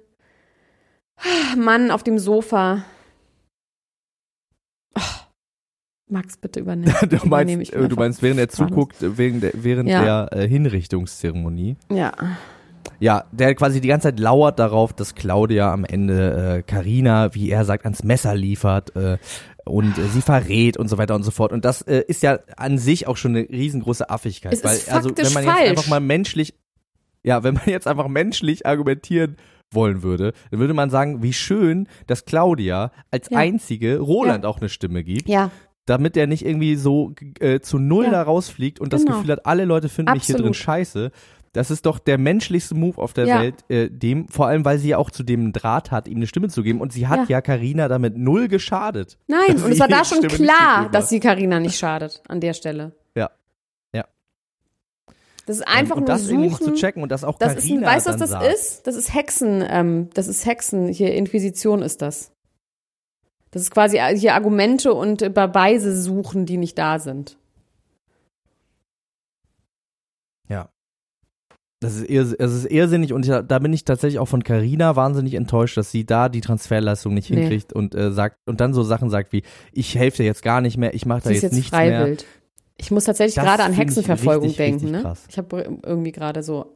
Mann 1.57 1.91
auf 1.91 2.03
dem 2.03 2.19
Sofa. 2.19 2.85
Oh, 4.97 5.01
Max, 6.07 6.37
bitte 6.37 6.59
übernehmen. 6.59 6.93
du, 7.09 7.27
meinst, 7.27 7.73
du 7.73 7.95
meinst, 7.95 8.21
während 8.21 8.39
er 8.39 8.49
zuguckt, 8.49 8.97
während 8.99 9.43
der, 9.43 9.51
während 9.55 9.89
ja. 9.89 10.27
der 10.27 10.39
äh, 10.43 10.47
Hinrichtungszeremonie. 10.47 11.77
Ja. 11.89 12.13
Ja, 12.99 13.25
der 13.31 13.55
quasi 13.55 13.81
die 13.81 13.87
ganze 13.87 14.09
Zeit 14.09 14.19
lauert 14.19 14.59
darauf, 14.59 14.93
dass 14.93 15.15
Claudia 15.15 15.71
am 15.71 15.85
Ende 15.85 16.63
Karina, 16.65 17.25
äh, 17.25 17.35
wie 17.35 17.49
er 17.49 17.65
sagt, 17.65 17.85
ans 17.85 18.03
Messer 18.03 18.35
liefert 18.35 18.95
äh, 18.95 19.17
und 19.65 19.97
äh, 19.97 20.07
sie 20.07 20.21
verrät 20.21 20.77
und 20.77 20.87
so 20.87 20.97
weiter 20.97 21.15
und 21.15 21.23
so 21.23 21.31
fort. 21.31 21.51
Und 21.51 21.65
das 21.65 21.81
äh, 21.81 22.03
ist 22.07 22.23
ja 22.23 22.39
an 22.57 22.77
sich 22.77 23.07
auch 23.07 23.17
schon 23.17 23.35
eine 23.35 23.49
riesengroße 23.49 24.09
Affigkeit. 24.09 24.53
Es 24.53 24.63
weil, 24.63 24.79
also 24.95 25.09
wenn 25.15 25.33
man 25.33 25.43
jetzt 25.43 25.53
falsch. 25.53 25.69
einfach 25.69 25.87
mal 25.87 25.99
menschlich, 25.99 26.53
ja, 27.23 27.43
wenn 27.43 27.55
man 27.55 27.67
jetzt 27.67 27.87
einfach 27.87 28.07
menschlich 28.07 28.65
argumentieren 28.65 29.37
wollen 29.71 30.03
würde, 30.03 30.33
dann 30.51 30.59
würde 30.59 30.73
man 30.73 30.89
sagen, 30.89 31.23
wie 31.23 31.33
schön, 31.33 31.87
dass 32.07 32.25
Claudia 32.25 32.91
als 33.11 33.29
ja. 33.29 33.39
einzige 33.39 33.97
Roland 33.97 34.43
ja. 34.43 34.49
auch 34.49 34.59
eine 34.59 34.69
Stimme 34.69 35.03
gibt. 35.03 35.27
Ja 35.27 35.51
damit 35.85 36.17
er 36.17 36.25
nicht 36.27 36.43
irgendwie 36.45 36.75
so 36.75 37.13
äh, 37.39 37.59
zu 37.59 37.77
null 37.77 38.05
ja. 38.05 38.11
da 38.11 38.23
rausfliegt 38.23 38.79
und 38.79 38.89
genau. 38.89 39.03
das 39.03 39.15
Gefühl 39.15 39.31
hat, 39.31 39.45
alle 39.45 39.65
Leute 39.65 39.87
finden 39.87 40.09
Absolut. 40.09 40.27
mich 40.27 40.35
hier 40.35 40.43
drin 40.43 40.53
scheiße, 40.53 41.11
das 41.55 41.71
ist 41.71 41.85
doch 41.85 41.99
der 41.99 42.17
menschlichste 42.17 42.75
Move 42.75 43.01
auf 43.01 43.13
der 43.13 43.25
ja. 43.25 43.41
Welt, 43.41 43.55
äh, 43.69 43.89
dem, 43.89 44.27
vor 44.27 44.47
allem, 44.47 44.65
weil 44.65 44.77
sie 44.77 44.89
ja 44.89 44.97
auch 44.97 45.09
zu 45.09 45.23
dem 45.23 45.53
Draht 45.53 45.89
hat, 45.89 46.07
ihm 46.07 46.17
eine 46.17 46.27
Stimme 46.27 46.49
zu 46.49 46.63
geben. 46.63 46.81
Und 46.81 46.91
sie 46.91 47.07
hat 47.07 47.29
ja 47.29 47.39
Karina 47.41 47.87
damit 47.87 48.17
null 48.17 48.49
geschadet. 48.49 49.17
Nein, 49.27 49.63
und 49.63 49.71
es 49.71 49.79
war 49.79 49.87
da 49.87 50.03
schon 50.05 50.17
Stimme 50.17 50.33
klar, 50.33 50.89
dass 50.91 51.07
sie 51.07 51.21
Karina 51.21 51.61
nicht 51.61 51.77
schadet 51.77 52.21
an 52.27 52.41
der 52.41 52.53
Stelle. 52.53 52.91
Ja. 53.15 53.31
Ja. 53.93 54.03
Das 55.45 55.57
ist 55.57 55.67
einfach 55.67 55.95
und 55.95 56.01
nur 56.01 56.07
das 56.07 56.25
suchen. 56.25 56.57
zu 56.57 56.73
checken 56.73 57.01
und 57.01 57.09
das 57.09 57.23
auch 57.23 57.37
das 57.37 57.55
Carina 57.55 57.87
ist, 57.87 57.95
Weißt 57.95 58.07
du, 58.07 58.11
was 58.11 58.19
das 58.19 58.29
sagt. 58.31 58.53
ist? 58.53 58.87
Das 58.87 58.95
ist 58.95 59.13
Hexen, 59.13 59.63
ähm, 59.65 60.09
das 60.13 60.27
ist 60.27 60.45
Hexen, 60.45 60.89
hier 60.89 61.13
Inquisition 61.13 61.81
ist 61.81 62.01
das. 62.01 62.33
Das 63.51 63.61
ist 63.61 63.71
quasi 63.71 63.97
hier 64.17 64.33
Argumente 64.33 64.93
und 64.93 65.19
Beweise 65.33 65.95
suchen, 66.01 66.45
die 66.45 66.57
nicht 66.57 66.77
da 66.77 66.99
sind. 66.99 67.37
Ja. 70.49 70.69
Das 71.81 71.97
ist, 71.97 72.33
es 72.33 72.53
ist 72.53 72.71
irrsinnig 72.71 73.11
und 73.13 73.25
ich, 73.25 73.31
da 73.31 73.59
bin 73.59 73.73
ich 73.73 73.83
tatsächlich 73.83 74.19
auch 74.19 74.27
von 74.27 74.43
Carina 74.43 74.95
wahnsinnig 74.95 75.33
enttäuscht, 75.33 75.77
dass 75.77 75.91
sie 75.91 76.05
da 76.05 76.29
die 76.29 76.41
Transferleistung 76.41 77.13
nicht 77.13 77.29
nee. 77.29 77.41
hinkriegt 77.41 77.73
und 77.73 77.93
äh, 77.93 78.11
sagt 78.11 78.37
und 78.47 78.61
dann 78.61 78.73
so 78.73 78.81
Sachen 78.81 79.09
sagt 79.09 79.33
wie 79.33 79.43
ich 79.73 79.95
helfe 79.95 80.17
dir 80.17 80.25
jetzt 80.25 80.41
gar 80.41 80.61
nicht 80.61 80.77
mehr, 80.77 80.93
ich 80.93 81.05
mache 81.05 81.23
da 81.23 81.29
jetzt, 81.31 81.43
jetzt 81.43 81.53
nichts 81.53 81.69
freiwillig. 81.69 82.19
mehr. 82.19 82.27
Ich 82.77 82.91
muss 82.91 83.05
tatsächlich 83.05 83.35
gerade 83.35 83.63
an 83.63 83.73
Hexenverfolgung 83.73 84.49
richtig, 84.49 84.57
denken. 84.57 84.95
Richtig 84.95 85.03
ne? 85.03 85.13
Ich 85.29 85.37
habe 85.37 85.79
irgendwie 85.83 86.11
gerade 86.11 86.43
so. 86.43 86.75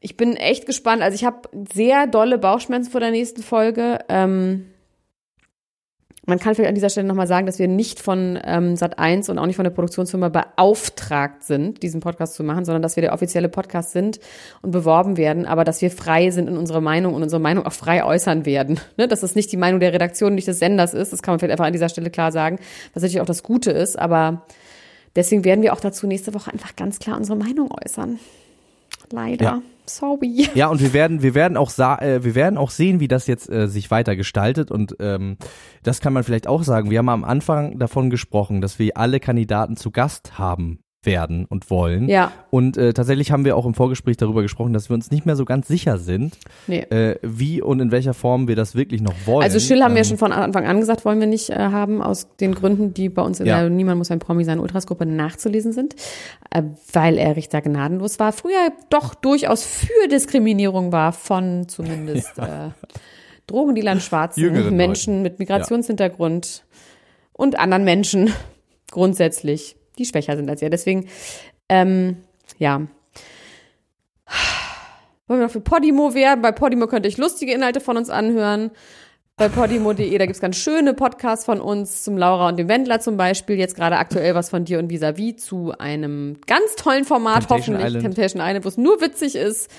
Ich 0.00 0.16
bin 0.16 0.36
echt 0.36 0.66
gespannt. 0.66 1.02
Also 1.02 1.14
ich 1.14 1.24
habe 1.24 1.48
sehr 1.72 2.06
dolle 2.06 2.38
Bauchschmerzen 2.38 2.90
vor 2.90 3.00
der 3.00 3.10
nächsten 3.10 3.42
Folge. 3.42 4.00
Ähm, 4.08 4.66
man 6.24 6.38
kann 6.38 6.54
vielleicht 6.54 6.68
an 6.68 6.76
dieser 6.76 6.88
Stelle 6.88 7.08
nochmal 7.08 7.26
sagen, 7.26 7.46
dass 7.46 7.58
wir 7.58 7.66
nicht 7.66 7.98
von 7.98 8.38
ähm, 8.44 8.74
Sat1 8.74 9.28
und 9.28 9.38
auch 9.38 9.46
nicht 9.46 9.56
von 9.56 9.64
der 9.64 9.72
Produktionsfirma 9.72 10.28
beauftragt 10.28 11.42
sind, 11.42 11.82
diesen 11.82 12.00
Podcast 12.00 12.34
zu 12.34 12.44
machen, 12.44 12.64
sondern 12.64 12.80
dass 12.80 12.94
wir 12.94 13.00
der 13.00 13.12
offizielle 13.12 13.48
Podcast 13.48 13.90
sind 13.90 14.20
und 14.62 14.70
beworben 14.70 15.16
werden, 15.16 15.46
aber 15.46 15.64
dass 15.64 15.82
wir 15.82 15.90
frei 15.90 16.30
sind 16.30 16.48
in 16.48 16.56
unserer 16.56 16.80
Meinung 16.80 17.14
und 17.14 17.24
unsere 17.24 17.40
Meinung 17.40 17.66
auch 17.66 17.72
frei 17.72 18.04
äußern 18.04 18.46
werden. 18.46 18.80
Ne? 18.98 19.08
Dass 19.08 19.20
das 19.20 19.34
nicht 19.34 19.50
die 19.50 19.56
Meinung 19.56 19.80
der 19.80 19.94
Redaktion, 19.94 20.34
nicht 20.34 20.46
des 20.46 20.58
Senders 20.58 20.92
ist, 20.92 21.14
das 21.14 21.22
kann 21.22 21.32
man 21.32 21.38
vielleicht 21.38 21.52
einfach 21.52 21.64
an 21.64 21.72
dieser 21.72 21.88
Stelle 21.88 22.10
klar 22.10 22.30
sagen, 22.30 22.58
was 22.92 23.02
natürlich 23.02 23.22
auch 23.22 23.26
das 23.26 23.42
Gute 23.42 23.70
ist, 23.70 23.98
aber 23.98 24.42
deswegen 25.16 25.44
werden 25.44 25.62
wir 25.62 25.72
auch 25.72 25.80
dazu 25.80 26.06
nächste 26.06 26.34
Woche 26.34 26.52
einfach 26.52 26.76
ganz 26.76 26.98
klar 26.98 27.16
unsere 27.16 27.38
Meinung 27.38 27.70
äußern. 27.72 28.18
Leider. 29.10 29.44
Ja. 29.44 29.62
Sorry. 29.86 30.48
Ja, 30.54 30.68
und 30.68 30.80
wir 30.80 30.92
werden, 30.92 31.22
wir 31.22 31.34
werden 31.34 31.56
auch, 31.56 31.70
sa 31.70 31.96
äh, 31.98 32.24
wir 32.24 32.34
werden 32.34 32.56
auch 32.56 32.70
sehen, 32.70 33.00
wie 33.00 33.08
das 33.08 33.26
jetzt 33.26 33.50
äh, 33.50 33.68
sich 33.68 33.90
weiter 33.90 34.16
gestaltet. 34.16 34.70
Und 34.70 34.96
ähm, 35.00 35.36
das 35.82 36.00
kann 36.00 36.12
man 36.12 36.24
vielleicht 36.24 36.46
auch 36.46 36.62
sagen. 36.62 36.90
Wir 36.90 36.98
haben 36.98 37.08
am 37.08 37.24
Anfang 37.24 37.78
davon 37.78 38.10
gesprochen, 38.10 38.60
dass 38.60 38.78
wir 38.78 38.96
alle 38.96 39.20
Kandidaten 39.20 39.76
zu 39.76 39.90
Gast 39.90 40.38
haben 40.38 40.81
werden 41.04 41.46
und 41.46 41.68
wollen. 41.70 42.08
Ja. 42.08 42.30
Und 42.50 42.76
äh, 42.76 42.92
tatsächlich 42.92 43.32
haben 43.32 43.44
wir 43.44 43.56
auch 43.56 43.66
im 43.66 43.74
Vorgespräch 43.74 44.16
darüber 44.16 44.42
gesprochen, 44.42 44.72
dass 44.72 44.88
wir 44.88 44.94
uns 44.94 45.10
nicht 45.10 45.26
mehr 45.26 45.34
so 45.34 45.44
ganz 45.44 45.66
sicher 45.66 45.98
sind, 45.98 46.38
Nee. 46.68 46.80
äh, 46.90 47.16
wie 47.22 47.60
und 47.60 47.80
in 47.80 47.90
welcher 47.90 48.14
Form 48.14 48.46
wir 48.46 48.54
das 48.56 48.74
wirklich 48.76 49.00
noch 49.02 49.14
wollen. 49.26 49.42
Also 49.42 49.58
Schill 49.58 49.82
haben 49.82 49.94
wir 49.94 50.02
Ähm, 50.02 50.04
schon 50.04 50.18
von 50.18 50.30
Anfang 50.32 50.64
an 50.66 50.78
gesagt, 50.78 51.04
wollen 51.04 51.18
wir 51.18 51.26
nicht 51.26 51.50
äh, 51.50 51.56
haben, 51.56 52.02
aus 52.02 52.28
den 52.36 52.54
Gründen, 52.54 52.94
die 52.94 53.08
bei 53.08 53.22
uns 53.22 53.40
in 53.40 53.46
Ja. 53.46 53.60
der 53.62 53.70
Niemand 53.70 53.98
muss 53.98 54.10
ein 54.12 54.20
Promi 54.20 54.44
sein 54.44 54.60
Ultrasgruppe 54.60 55.04
nachzulesen 55.04 55.72
sind, 55.72 55.96
äh, 56.50 56.62
weil 56.92 57.18
er 57.18 57.34
Richter 57.36 57.60
gnadenlos 57.62 58.20
war. 58.20 58.32
Früher 58.32 58.70
doch 58.90 59.14
durchaus 59.14 59.64
für 59.64 60.08
Diskriminierung 60.08 60.92
war 60.92 61.12
von 61.12 61.66
zumindest 61.68 62.30
äh, 62.38 62.70
Drogendealern, 63.48 64.00
schwarzen 64.00 64.40
Jüngeren 64.40 64.76
Menschen 64.76 65.22
mit 65.22 65.40
Migrationshintergrund 65.40 66.64
und 67.32 67.58
anderen 67.58 67.82
Menschen 67.84 68.32
grundsätzlich, 68.92 69.74
die 69.98 70.06
schwächer 70.06 70.36
sind 70.36 70.48
als 70.48 70.62
er. 70.62 70.70
Deswegen, 70.70 71.08
ähm, 71.68 72.16
ja. 72.58 72.82
Wollen 75.26 75.40
wir 75.40 75.46
noch 75.46 75.50
für 75.50 75.60
Podimo 75.60 76.14
werben? 76.14 76.42
Bei 76.42 76.52
Podimo 76.52 76.86
könnt 76.86 77.06
ihr 77.06 77.08
euch 77.08 77.18
lustige 77.18 77.52
Inhalte 77.52 77.80
von 77.80 77.96
uns 77.96 78.10
anhören. 78.10 78.70
Bei 79.36 79.48
podimo.de, 79.48 80.18
da 80.18 80.26
gibt's 80.26 80.40
ganz 80.40 80.56
schöne 80.56 80.92
Podcasts 80.92 81.46
von 81.46 81.60
uns, 81.60 82.04
zum 82.04 82.18
Laura 82.18 82.48
und 82.48 82.58
dem 82.58 82.68
Wendler 82.68 83.00
zum 83.00 83.16
Beispiel. 83.16 83.56
Jetzt 83.56 83.74
gerade 83.74 83.96
aktuell 83.96 84.34
was 84.34 84.50
von 84.50 84.64
dir 84.64 84.78
und 84.78 84.90
Visavi 84.90 85.36
zu 85.36 85.72
einem 85.78 86.38
ganz 86.46 86.76
tollen 86.76 87.04
Format, 87.04 87.40
Temptation 87.40 87.76
hoffentlich, 87.76 87.96
Island. 87.96 88.14
Temptation 88.14 88.42
Island, 88.42 88.64
wo 88.64 88.68
es 88.68 88.76
nur 88.76 89.00
witzig 89.00 89.34
ist. 89.34 89.70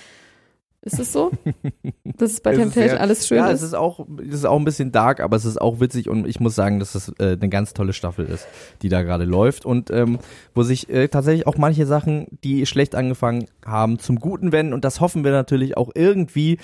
Ist 0.86 1.00
es 1.00 1.14
so? 1.14 1.32
Dass 2.04 2.34
es 2.34 2.42
bei 2.42 2.52
ist 2.52 2.60
Temptation 2.60 2.98
alles 2.98 3.26
schön 3.26 3.38
ja, 3.38 3.48
ist? 3.48 3.62
es 3.62 3.68
ist 3.68 3.74
auch, 3.74 4.06
es 4.20 4.34
ist 4.34 4.46
auch 4.46 4.58
ein 4.58 4.66
bisschen 4.66 4.92
dark, 4.92 5.22
aber 5.22 5.38
es 5.38 5.46
ist 5.46 5.60
auch 5.60 5.80
witzig 5.80 6.10
und 6.10 6.28
ich 6.28 6.42
muss 6.42 6.56
sagen, 6.56 6.80
dass 6.80 6.92
das 6.92 7.10
äh, 7.20 7.38
eine 7.40 7.48
ganz 7.48 7.74
tolle 7.74 7.94
Staffel 7.94 8.26
ist, 8.26 8.48
die 8.82 8.90
da 8.90 9.02
gerade 9.02 9.24
läuft 9.24 9.66
und 9.66 9.92
ähm, 9.92 10.20
wo 10.54 10.64
sich 10.64 10.90
äh, 10.90 11.08
tatsächlich 11.08 11.48
auch 11.48 11.58
manche 11.58 11.86
Sachen, 11.86 12.28
die 12.44 12.66
schlecht 12.66 12.96
angefangen 12.96 13.46
haben, 13.66 13.98
zum 13.98 14.20
Guten 14.20 14.52
wenden 14.52 14.74
und 14.74 14.84
das 14.84 15.00
hoffen 15.00 15.24
wir 15.24 15.32
natürlich 15.32 15.78
auch 15.78 15.90
irgendwie, 15.96 16.58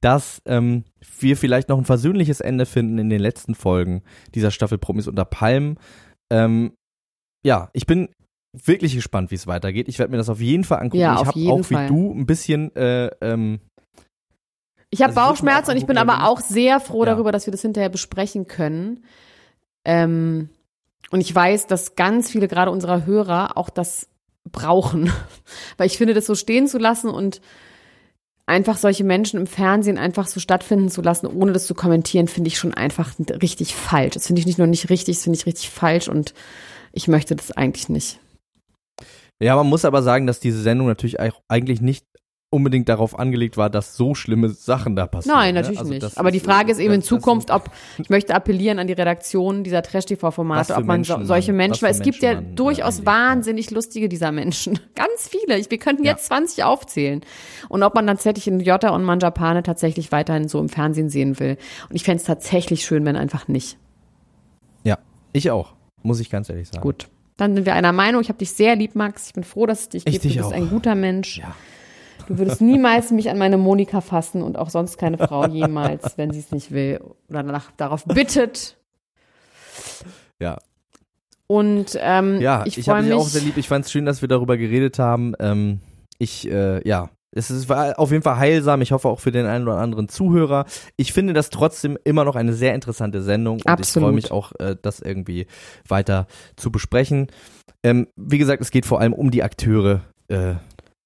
dass 0.00 0.40
ähm, 0.46 0.84
wir 1.18 1.36
vielleicht 1.36 1.68
noch 1.68 1.78
ein 1.78 1.84
versöhnliches 1.84 2.40
Ende 2.40 2.64
finden 2.64 2.96
in 2.96 3.10
den 3.10 3.20
letzten 3.20 3.54
Folgen 3.54 4.02
dieser 4.34 4.50
Staffel 4.50 4.78
Promis 4.78 5.06
unter 5.06 5.26
Palmen. 5.26 5.78
Ähm, 6.30 6.72
ja, 7.44 7.68
ich 7.74 7.84
bin 7.84 8.08
wirklich 8.64 8.94
gespannt, 8.94 9.30
wie 9.30 9.34
es 9.34 9.46
weitergeht. 9.46 9.88
Ich 9.88 9.98
werde 9.98 10.10
mir 10.10 10.16
das 10.18 10.28
auf 10.28 10.40
jeden 10.40 10.64
Fall 10.64 10.78
angucken. 10.80 11.00
Ja, 11.02 11.20
ich 11.20 11.26
habe 11.26 11.38
auch 11.50 11.70
wie 11.70 11.74
Fall. 11.74 11.88
du 11.88 12.12
ein 12.12 12.26
bisschen 12.26 12.74
äh, 12.76 13.06
ähm, 13.20 13.60
Ich 14.90 15.02
habe 15.02 15.14
Also 15.16 15.20
Bauchschmerzen 15.28 15.70
auch 15.70 15.74
und 15.74 15.78
ich 15.78 15.86
bin 15.86 15.98
aber 15.98 16.28
auch 16.28 16.40
sehr 16.40 16.80
froh 16.80 17.04
Ja. 17.04 17.12
darüber, 17.12 17.32
dass 17.32 17.46
wir 17.46 17.52
das 17.52 17.62
hinterher 17.62 17.90
besprechen 17.90 18.46
können. 18.46 19.04
Ähm, 19.84 20.48
und 21.10 21.20
ich 21.20 21.34
weiß, 21.34 21.66
dass 21.66 21.94
ganz 21.94 22.30
viele 22.30 22.48
gerade 22.48 22.70
unserer 22.70 23.06
Hörer 23.06 23.56
auch 23.56 23.70
das 23.70 24.08
brauchen. 24.50 25.10
Weil 25.76 25.86
ich 25.86 25.98
finde, 25.98 26.14
das 26.14 26.26
so 26.26 26.34
stehen 26.34 26.66
zu 26.66 26.78
lassen 26.78 27.10
und 27.10 27.40
einfach 28.46 28.76
solche 28.76 29.04
Menschen 29.04 29.40
im 29.40 29.46
Fernsehen 29.46 29.98
einfach 29.98 30.28
so 30.28 30.38
stattfinden 30.40 30.88
zu 30.88 31.02
lassen, 31.02 31.26
ohne 31.26 31.52
das 31.52 31.66
zu 31.66 31.74
kommentieren, 31.74 32.28
finde 32.28 32.48
ich 32.48 32.58
schon 32.58 32.72
einfach 32.74 33.12
richtig 33.42 33.74
falsch. 33.74 34.14
Das 34.14 34.28
finde 34.28 34.40
ich 34.40 34.46
nicht 34.46 34.58
nur 34.58 34.68
nicht 34.68 34.88
richtig, 34.88 35.16
das 35.16 35.24
finde 35.24 35.38
ich 35.38 35.46
richtig 35.46 35.70
falsch 35.70 36.08
und 36.08 36.32
ich 36.92 37.08
möchte 37.08 37.34
das 37.36 37.50
eigentlich 37.52 37.88
nicht. 37.88 38.20
Ja, 39.40 39.54
man 39.56 39.66
muss 39.66 39.84
aber 39.84 40.02
sagen, 40.02 40.26
dass 40.26 40.40
diese 40.40 40.60
Sendung 40.62 40.86
natürlich 40.86 41.20
auch 41.20 41.40
eigentlich 41.48 41.80
nicht 41.80 42.06
unbedingt 42.48 42.88
darauf 42.88 43.18
angelegt 43.18 43.56
war, 43.56 43.68
dass 43.68 43.96
so 43.96 44.14
schlimme 44.14 44.48
Sachen 44.48 44.94
da 44.94 45.06
passieren. 45.06 45.36
Nein, 45.36 45.54
ne? 45.54 45.60
natürlich 45.60 45.80
Also 45.80 45.92
nicht. 45.92 46.16
Aber 46.18 46.30
die 46.30 46.40
Frage 46.40 46.70
ist 46.72 46.78
eben 46.78 46.94
in 46.94 47.02
Zukunft, 47.02 47.50
ob, 47.50 47.70
ich 47.98 48.08
möchte 48.08 48.34
appellieren 48.34 48.78
an 48.78 48.86
die 48.86 48.92
Redaktion 48.92 49.64
dieser 49.64 49.82
Trash-TV-Formate, 49.82 50.74
ob 50.76 50.84
man 50.84 51.02
so, 51.02 51.14
Menschen 51.14 51.26
solche 51.26 51.50
man- 51.52 51.56
Menschen, 51.56 51.82
weil 51.82 51.90
es 51.90 52.00
gibt 52.00 52.22
Menschen 52.22 52.36
ja 52.38 52.40
man, 52.40 52.52
äh, 52.52 52.54
durchaus 52.54 52.94
anlegt, 53.00 53.08
ja. 53.08 53.12
wahnsinnig 53.12 53.70
lustige 53.72 54.08
dieser 54.08 54.30
Menschen. 54.32 54.78
Ganz 54.94 55.28
viele. 55.28 55.58
Ich, 55.58 55.70
wir 55.70 55.78
könnten 55.78 56.04
Ja. 56.04 56.12
jetzt 56.12 56.26
20 56.26 56.62
aufzählen. 56.64 57.20
Und 57.68 57.82
ob 57.82 57.94
man 57.96 58.06
tatsächlich 58.06 58.46
in 58.46 58.60
Jota 58.60 58.90
und 58.90 59.02
Manjapane 59.02 59.62
tatsächlich 59.64 60.12
weiterhin 60.12 60.48
so 60.48 60.60
im 60.60 60.68
Fernsehen 60.68 61.10
sehen 61.10 61.38
will. 61.40 61.58
Und 61.90 61.96
ich 61.96 62.04
fände 62.04 62.20
es 62.20 62.24
tatsächlich 62.26 62.84
schön, 62.86 63.04
wenn 63.04 63.16
einfach 63.16 63.48
nicht. 63.48 63.76
Ja, 64.84 64.98
ich 65.32 65.50
auch, 65.50 65.74
muss 66.02 66.20
ich 66.20 66.30
ganz 66.30 66.48
ehrlich 66.48 66.68
sagen. 66.68 66.80
Gut. 66.80 67.08
Dann 67.36 67.54
sind 67.54 67.66
wir 67.66 67.74
einer 67.74 67.92
Meinung. 67.92 68.22
Ich 68.22 68.28
habe 68.28 68.38
dich 68.38 68.52
sehr 68.52 68.76
lieb, 68.76 68.94
Max. 68.94 69.26
Ich 69.28 69.32
bin 69.34 69.44
froh, 69.44 69.66
dass 69.66 69.80
es 69.80 69.88
dich 69.90 70.06
Ich 70.06 70.12
gibt. 70.12 70.24
dich 70.24 70.32
du 70.34 70.38
bist 70.40 70.52
auch. 70.52 70.56
ein 70.56 70.70
guter 70.70 70.94
Mensch. 70.94 71.38
Ja. 71.38 71.54
Du 72.28 72.38
würdest 72.38 72.60
niemals 72.60 73.10
mich 73.10 73.30
an 73.30 73.38
meine 73.38 73.56
Monika 73.58 74.00
fassen 74.00 74.42
und 74.42 74.56
auch 74.56 74.70
sonst 74.70 74.98
keine 74.98 75.18
Frau 75.18 75.46
jemals, 75.46 76.16
wenn 76.18 76.32
sie 76.32 76.40
es 76.40 76.50
nicht 76.50 76.72
will 76.72 77.00
oder 77.28 77.42
danach, 77.42 77.70
darauf 77.76 78.04
bittet. 78.04 78.76
Ja. 80.40 80.58
Und 81.46 81.96
ähm, 82.00 82.40
Ja, 82.40 82.64
ich, 82.66 82.78
ich, 82.78 82.88
habe 82.88 83.02
dich 83.02 83.12
auch 83.12 83.28
sehr 83.28 83.42
lieb. 83.42 83.56
Ich 83.56 83.68
fand 83.68 83.84
es 83.84 83.92
schön, 83.92 84.06
dass 84.06 84.22
wir 84.22 84.28
darüber 84.28 84.56
geredet 84.56 84.98
haben. 84.98 85.34
Ähm, 85.38 85.80
ich, 86.18 86.50
äh, 86.50 86.86
ja, 86.88 87.10
es 87.36 87.50
ist, 87.50 87.68
war 87.68 87.98
auf 87.98 88.10
jeden 88.10 88.22
Fall 88.22 88.38
heilsam. 88.38 88.80
Ich 88.80 88.92
hoffe 88.92 89.08
auch 89.08 89.20
für 89.20 89.30
den 89.30 89.46
einen 89.46 89.68
oder 89.68 89.78
anderen 89.78 90.08
Zuhörer. 90.08 90.64
Ich 90.96 91.12
finde 91.12 91.32
das 91.32 91.50
trotzdem 91.50 91.98
immer 92.04 92.24
noch 92.24 92.36
eine 92.36 92.54
sehr 92.54 92.74
interessante 92.74 93.22
Sendung 93.22 93.56
und 93.56 93.66
Absolut. 93.66 93.86
ich 93.86 94.02
freue 94.02 94.12
mich 94.12 94.30
auch, 94.32 94.52
äh, 94.58 94.76
das 94.80 95.00
irgendwie 95.00 95.46
weiter 95.86 96.26
zu 96.56 96.70
besprechen. 96.70 97.28
Ähm, 97.82 98.08
wie 98.16 98.38
gesagt, 98.38 98.62
es 98.62 98.70
geht 98.70 98.86
vor 98.86 99.00
allem 99.00 99.12
um 99.12 99.30
die 99.30 99.42
Akteure, 99.42 100.00
äh, 100.28 100.54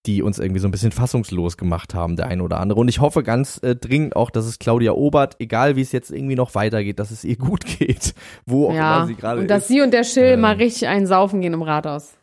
die 0.07 0.23
uns 0.23 0.38
irgendwie 0.38 0.61
so 0.61 0.69
ein 0.69 0.71
bisschen 0.71 0.93
fassungslos 0.93 1.59
gemacht 1.59 1.95
haben, 1.95 2.16
der 2.16 2.27
eine 2.29 2.43
oder 2.43 2.59
andere. 2.59 2.81
Und 2.81 2.88
ich 2.88 3.01
hoffe 3.01 3.23
ganz 3.23 3.59
äh, 3.62 3.77
dringend 3.77 4.16
auch, 4.16 4.31
dass 4.31 4.47
es 4.47 4.59
Claudia 4.59 4.93
Obert, 4.93 5.37
egal 5.40 5.77
wie 5.77 5.83
es 5.83 5.93
jetzt 5.93 6.11
irgendwie 6.11 6.37
noch 6.37 6.55
weitergeht, 6.55 6.99
dass 6.99 7.11
es 7.11 7.25
ihr 7.25 7.37
gut 7.37 7.66
geht, 7.66 8.14
wo 8.47 8.69
auch 8.69 8.75
ja, 8.75 8.99
immer 8.99 9.07
sie 9.07 9.14
gerade 9.14 9.40
und 9.40 9.45
ist. 9.45 9.51
dass 9.51 9.69
sie 9.69 9.81
und 9.83 9.93
der 9.93 10.05
Schill 10.05 10.35
Ähm, 10.35 10.40
mal 10.40 10.57
richtig 10.57 10.88
einen 10.88 11.07
saufen 11.07 11.40
gehen 11.40 11.53
im 11.53 11.62
Rathaus. 11.62 12.14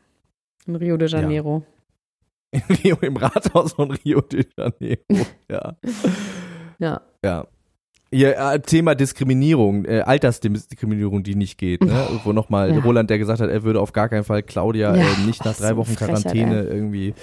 In 0.66 0.76
Rio 0.76 0.98
de 0.98 1.08
Janeiro. 1.08 1.64
In 2.52 2.62
Rio 2.84 2.98
im 3.02 3.18
Rathaus 3.18 3.74
von 3.74 3.92
Rio 3.92 4.22
de 4.22 4.46
Janeiro. 4.58 5.02
Ja. 5.50 5.78
Ja. 6.80 7.02
Ja. 7.24 7.48
Hier, 8.10 8.38
äh, 8.38 8.60
Thema 8.62 8.96
Diskriminierung, 8.96 9.84
äh, 9.84 10.00
Altersdiskriminierung, 10.00 11.24
die 11.24 11.36
nicht 11.36 11.58
geht. 11.58 11.84
Ne? 11.84 12.08
Wo 12.24 12.32
nochmal 12.32 12.74
Ja. 12.74 12.80
Roland, 12.80 13.10
der 13.10 13.18
gesagt 13.18 13.42
hat, 13.42 13.50
er 13.50 13.64
würde 13.64 13.82
auf 13.82 13.92
gar 13.92 14.08
keinen 14.08 14.24
Fall 14.24 14.44
Claudia 14.44 14.96
Ja, 14.96 15.04
äh, 15.04 15.26
nicht 15.26 15.44
nach 15.44 15.56
ach, 15.56 15.58
drei 15.58 15.70
so 15.72 15.78
Wochen 15.78 15.94
Frechheit, 15.94 16.22
Quarantäne 16.24 16.64
irgendwie. 16.64 17.14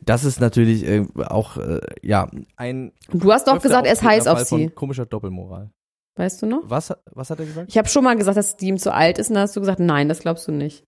Das 0.00 0.24
ist 0.24 0.40
natürlich 0.40 0.86
äh, 0.86 1.04
auch, 1.16 1.56
äh, 1.56 1.80
ja, 2.02 2.30
ein. 2.56 2.92
Du 3.10 3.32
hast 3.32 3.48
doch 3.48 3.60
gesagt, 3.60 3.86
er 3.86 3.92
ist 3.92 4.02
heiß 4.04 4.28
auf 4.28 4.40
sie. 4.40 4.68
Komischer 4.68 5.06
Doppelmoral. 5.06 5.70
Weißt 6.14 6.42
du 6.42 6.46
noch? 6.46 6.62
Was, 6.64 6.92
was 7.12 7.30
hat 7.30 7.40
er 7.40 7.46
gesagt? 7.46 7.68
Ich 7.70 7.78
habe 7.78 7.88
schon 7.88 8.04
mal 8.04 8.16
gesagt, 8.16 8.36
dass 8.36 8.56
die 8.56 8.66
ihm 8.68 8.78
zu 8.78 8.92
alt 8.92 9.18
ist 9.18 9.28
und 9.30 9.34
dann 9.34 9.42
hast 9.42 9.56
du 9.56 9.60
gesagt, 9.60 9.80
nein, 9.80 10.08
das 10.08 10.20
glaubst 10.20 10.46
du 10.46 10.52
nicht. 10.52 10.84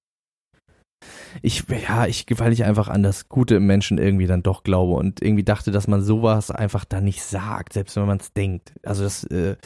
Ich, 1.42 1.64
ja, 1.68 2.06
ich, 2.06 2.26
weil 2.36 2.52
ich 2.52 2.64
einfach 2.64 2.88
an 2.88 3.02
das 3.02 3.28
Gute 3.28 3.56
im 3.56 3.66
Menschen 3.66 3.98
irgendwie 3.98 4.26
dann 4.26 4.42
doch 4.42 4.62
glaube 4.62 4.94
und 4.94 5.22
irgendwie 5.22 5.44
dachte, 5.44 5.70
dass 5.70 5.88
man 5.88 6.02
sowas 6.02 6.50
einfach 6.50 6.84
da 6.84 7.00
nicht 7.00 7.22
sagt, 7.22 7.72
selbst 7.72 7.96
wenn 7.96 8.06
man 8.06 8.18
es 8.18 8.32
denkt. 8.32 8.74
Also 8.82 9.04
das, 9.04 9.24
äh, 9.24 9.56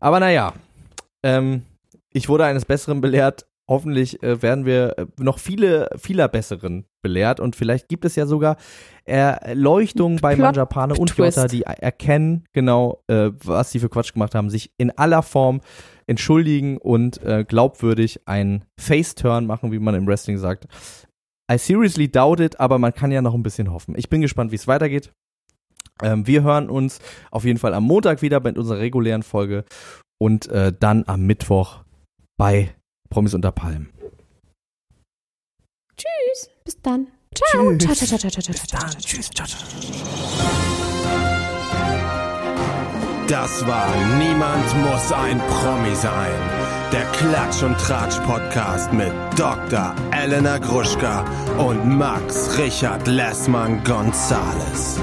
aber 0.00 0.20
naja, 0.20 0.54
ähm, 1.22 1.62
ich 2.12 2.28
wurde 2.28 2.44
eines 2.44 2.64
Besseren 2.64 3.00
belehrt. 3.00 3.46
Hoffentlich 3.68 4.22
äh, 4.22 4.42
werden 4.42 4.64
wir 4.64 4.96
äh, 4.96 5.06
noch 5.18 5.38
viele, 5.38 5.88
vieler 5.98 6.28
Besseren 6.28 6.84
belehrt 7.02 7.40
und 7.40 7.56
vielleicht 7.56 7.88
gibt 7.88 8.04
es 8.04 8.14
ja 8.14 8.26
sogar 8.26 8.56
Erleuchtungen 9.04 10.18
bei 10.20 10.34
Plot 10.34 10.44
Manjapane 10.44 10.94
und 10.94 11.10
Twist. 11.10 11.36
Jota, 11.36 11.48
die 11.48 11.62
erkennen 11.62 12.44
genau, 12.52 13.02
äh, 13.08 13.30
was 13.44 13.70
sie 13.70 13.80
für 13.80 13.88
Quatsch 13.88 14.12
gemacht 14.12 14.34
haben, 14.34 14.50
sich 14.50 14.70
in 14.78 14.90
aller 14.92 15.22
Form 15.22 15.60
entschuldigen 16.06 16.78
und 16.78 17.22
äh, 17.22 17.44
glaubwürdig 17.44 18.20
einen 18.26 18.64
Face-Turn 18.78 19.46
machen, 19.46 19.72
wie 19.72 19.78
man 19.78 19.94
im 19.94 20.06
Wrestling 20.06 20.38
sagt. 20.38 20.66
I 21.50 21.58
seriously 21.58 22.10
doubt 22.10 22.40
it, 22.40 22.58
aber 22.58 22.78
man 22.78 22.92
kann 22.92 23.12
ja 23.12 23.22
noch 23.22 23.34
ein 23.34 23.42
bisschen 23.42 23.72
hoffen. 23.72 23.94
Ich 23.96 24.08
bin 24.08 24.20
gespannt, 24.20 24.50
wie 24.50 24.56
es 24.56 24.66
weitergeht. 24.66 25.12
Ähm, 26.02 26.26
wir 26.26 26.42
hören 26.42 26.68
uns 26.68 27.00
auf 27.30 27.44
jeden 27.44 27.58
Fall 27.58 27.74
am 27.74 27.84
Montag 27.84 28.22
wieder 28.22 28.40
mit 28.40 28.58
unserer 28.58 28.78
regulären 28.78 29.22
Folge 29.22 29.64
und 30.18 30.48
äh, 30.48 30.72
dann 30.78 31.04
am 31.06 31.22
Mittwoch 31.22 31.84
bei 32.36 32.74
Promis 33.08 33.34
unter 33.34 33.52
Palmen. 33.52 33.92
Tschüss. 35.96 36.50
Bis 36.64 36.80
dann. 36.82 37.08
Ciao. 37.34 37.76
Tschüss. 37.76 37.98
Ciao, 37.98 38.06
ciao, 38.06 38.18
ciao, 38.18 38.30
ciao, 38.30 38.42
ciao, 38.42 38.54
ciao, 38.54 38.66
ciao, 38.66 38.80
ciao. 38.80 39.00
Tschüss. 39.00 39.30
Ciao, 39.30 39.46
ciao. 39.46 39.62
Das 43.28 43.66
war 43.66 43.88
Niemand 44.18 44.66
muss 44.84 45.10
ein 45.10 45.38
Promi 45.48 45.94
sein. 45.96 46.30
Der 46.92 47.04
Klatsch 47.06 47.62
und 47.64 47.76
Tratsch 47.76 48.18
Podcast 48.20 48.92
mit 48.92 49.12
Dr. 49.36 49.94
Elena 50.12 50.58
Gruschka 50.58 51.24
und 51.58 51.84
Max 51.98 52.56
Richard 52.56 53.08
Lessmann 53.08 53.82
Gonzales. 53.82 55.00